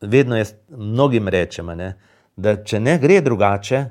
[0.00, 1.94] Vedno jaz mnogim rečem, ne,
[2.36, 3.84] da če ne gre drugače,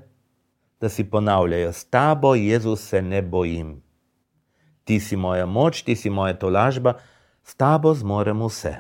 [0.82, 3.78] da si ponavljajo: S tabo, Jezus, se ne bojim.
[4.84, 6.98] Ti si moja moč, ti si moja tolažba,
[7.44, 8.74] s tabo zmorem vse.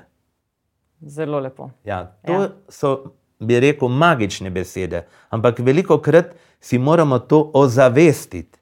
[1.01, 1.69] Zelo lepo.
[1.85, 2.49] Ja, to ja.
[2.69, 8.59] so bi rekel, magične besede, ampak veliko krat si moramo to ozavestiti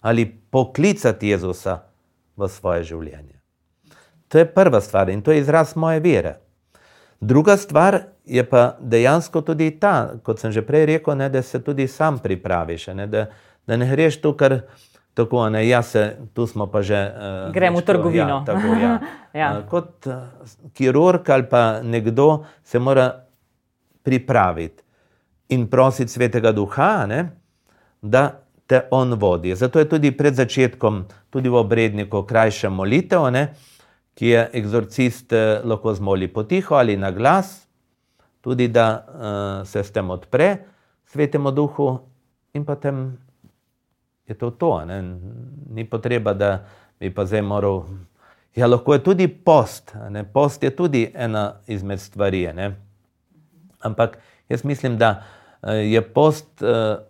[0.00, 1.78] ali poklicati Jezusa
[2.36, 3.38] v svoje življenje.
[4.28, 6.34] To je prva stvar in to je izraz moje vere.
[7.20, 11.62] Druga stvar je pa dejansko tudi ta, kot sem že prej rekel, ne, da se
[11.62, 13.26] tudi sam pripraviš, ne, da,
[13.66, 14.58] da ne greš tu, kar
[15.14, 15.62] tako ne.
[15.68, 16.98] Jaz se, tu smo pa že.
[16.98, 18.42] Uh, Gremo v trgovino.
[18.42, 18.98] Ja, tako, ja.
[19.40, 19.50] ja.
[19.58, 20.26] Uh, kot uh,
[20.74, 23.21] kirurg ali pa nekdo se mora
[24.02, 24.82] pripraviti
[25.48, 27.20] in prositi svetega duha, ne,
[28.00, 29.54] da te on vodi.
[29.56, 33.46] Zato je tudi pred začetkom, tudi v obredniku, krajša molitev, ne,
[34.14, 37.62] ki je eksorcist eh, lahko zmoli potiho ali na glas,
[38.42, 40.56] tudi da uh, se s tem odpre
[41.06, 42.00] svetemu duhu,
[42.52, 43.18] in potem
[44.26, 44.84] je to to.
[44.84, 45.18] Ne.
[45.70, 46.64] Ni potreba, da
[47.00, 47.84] bi pa zdaj moral.
[48.54, 49.94] Ja, lahko je tudi post.
[50.10, 50.24] Ne.
[50.24, 52.46] Post je tudi ena izmed stvari.
[52.52, 52.72] Ne.
[53.82, 54.18] Ampak
[54.48, 55.24] jaz mislim, da
[55.62, 57.02] eh, je post uh,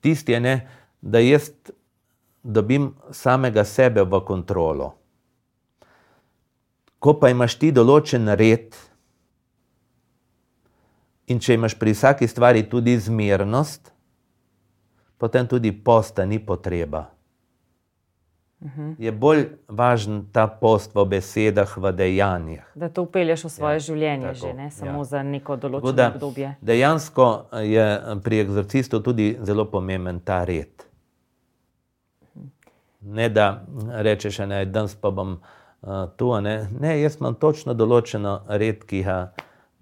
[0.00, 0.68] tisti, ne,
[1.00, 1.50] da jaz
[2.42, 4.92] dobim samega sebe v kontrolo.
[6.98, 8.76] Ko pa imaš ti določen red,
[11.32, 13.92] in če imaš pri vsaki stvari tudi zmernost,
[15.18, 17.06] potem tudi posta ni potreba.
[18.98, 22.62] Je bolj važen ta post v besedah, v dejanjih.
[22.74, 25.04] Da to upelješ v svoje ja, življenje, tako, že, ne samo ja.
[25.04, 26.54] za neko določeno da, obdobje.
[26.60, 27.26] Dejansko
[27.66, 27.86] je
[28.22, 30.86] pri eksorcistu tudi zelo pomemben ta red.
[33.02, 36.30] Ne da rečeš, da je danes pa bom uh, tu.
[36.40, 36.68] Ne?
[36.80, 39.18] ne, jaz imam točno določeno red, ki ga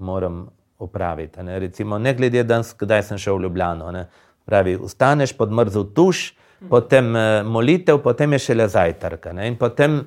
[0.01, 0.47] moram
[0.81, 1.45] upraviti.
[1.45, 1.59] Ne?
[1.61, 3.93] Recimo, ne glede na to, kdaj sem šel v Ljubljano.
[3.93, 4.07] Ne?
[4.49, 6.31] Pravi, ustaneš pod mrzl tuš,
[6.69, 9.33] potem eh, molitev, potem je šele zajtrk.
[9.33, 9.49] Ne?
[9.49, 10.03] In potem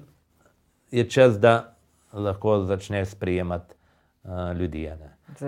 [0.91, 1.73] je čas, da
[2.13, 3.73] lahko začneš sprejemati
[4.23, 4.89] uh, ljudi.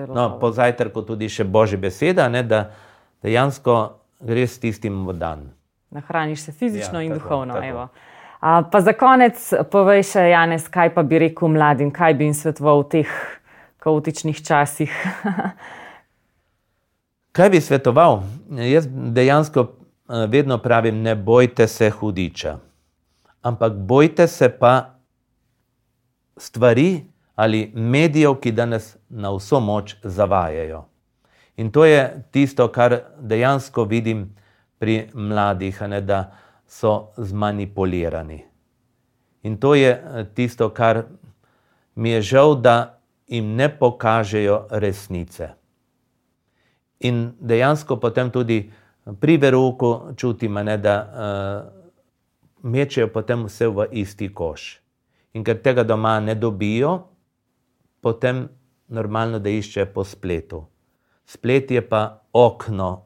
[0.08, 2.42] No, po zajtrku tudi še božji beseda, ne?
[2.44, 2.72] da
[3.22, 3.76] dejansko
[4.26, 5.46] greš s tistim v dan.
[5.94, 7.54] Nahraniš se fizično ja, in tako, duhovno.
[7.62, 7.88] Tako.
[8.42, 9.38] A, pa za konec
[9.72, 13.16] povej še, Janes, kaj pa bi rekel mladim, kaj bi jim svetoval v teh
[13.86, 14.98] kaotičnih časih.
[17.38, 18.24] kaj bi svetoval?
[18.50, 22.58] Jaz dejansko Eh, vedno pravim, ne bojte se hudiča,
[23.42, 25.00] ampak bojte se pa
[26.38, 27.04] stvari
[27.36, 30.86] ali medijev, ki danes na vso moč zavajajo.
[31.58, 34.36] In to je tisto, kar dejansko vidim
[34.80, 36.32] pri mladih, ne, da
[36.68, 38.44] so zmanipulirani.
[39.44, 41.04] In to je eh, tisto, kar
[41.96, 45.50] mi je žal, da jim ne pokažejo resnice.
[47.00, 48.72] In dejansko potem tudi
[49.14, 51.72] pri veruku čutimo, ne, da uh,
[52.64, 54.82] mečejo potem vse v isti koš.
[55.34, 56.98] In ker tega doma ne dobijo,
[58.02, 58.48] potem
[58.88, 60.64] normalno, da iščejo po spletu.
[61.26, 63.06] Splet je pa okno,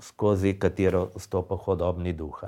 [0.00, 2.44] skozi katero stopa hodobni duh.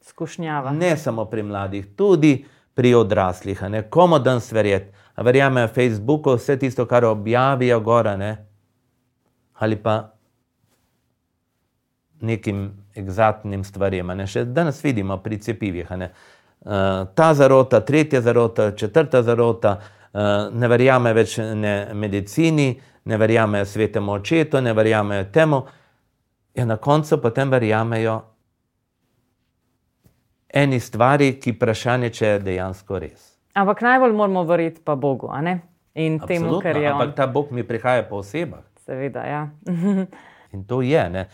[0.00, 0.72] Skušnjava.
[0.72, 2.44] Ne samo pri mladih, tudi
[2.74, 3.62] pri odraslih.
[3.68, 3.82] Ne?
[3.90, 4.92] Komu dan sverjeti?
[5.20, 8.46] Verjamejo Facebooku vse tisto, kar objavijo gore, ne?
[9.60, 10.12] ali pa
[12.20, 14.12] nekim egzaktnim stvarem.
[14.26, 15.90] Še danes vidimo pri cepivih.
[15.96, 16.10] Ne?
[16.60, 19.76] Uh, ta zarota, tretja zarota, četrta zarota,
[20.12, 25.62] uh, ne verjame več ne medicini, ne verjame svetemu očetu, ne verjame temu.
[26.54, 28.20] Ja, na koncu pa tem verjamejo
[30.54, 33.28] eni stvari, ki vprašanje, če je dejansko res.
[33.54, 35.30] Ampak najbolj moramo verjeti pa Bogu
[35.94, 36.88] in Absolutno, temu, kar je.
[36.88, 37.14] Ampak on...
[37.14, 38.62] ta Bog mi prihaja po osebah.
[38.86, 39.48] Seveda, ja.
[40.52, 41.10] in to je.
[41.10, 41.26] Ne?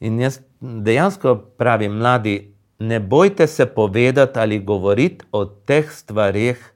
[0.00, 6.72] In jaz dejansko pravim, mladi, ne bojte se povedati ali govoriti o teh stvarih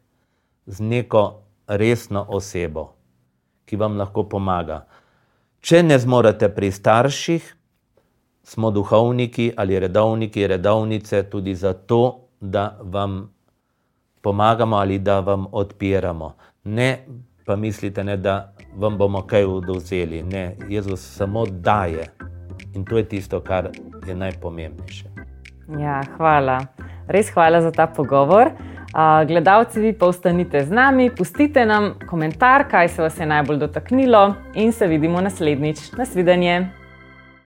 [0.66, 2.94] z neko resno osebo,
[3.64, 4.86] ki vam lahko pomaga.
[5.60, 7.56] Če ne zmorete pri starših,
[8.42, 13.34] smo duhovniki ali redovniki, redovnice tudi zato, da vam
[14.20, 16.34] pomagamo ali da vam odpiramo.
[16.64, 17.04] Ne
[17.44, 20.22] pa mislite, ne, da vam bomo kaj oduzeli.
[20.22, 22.08] Ne, Jezus samo daje
[22.74, 23.70] in to je tisto, kar
[24.06, 25.08] je najpomembnejše.
[25.78, 26.60] Ja, hvala.
[27.08, 28.50] Res hvala za ta pogovor.
[29.26, 34.34] Gledalci, vi pa ostanite z nami, pustite nam komentar, kaj se vas je najbolj dotaknilo,
[34.54, 35.92] in se vidimo naslednjič.
[35.98, 36.79] Nasvidenje.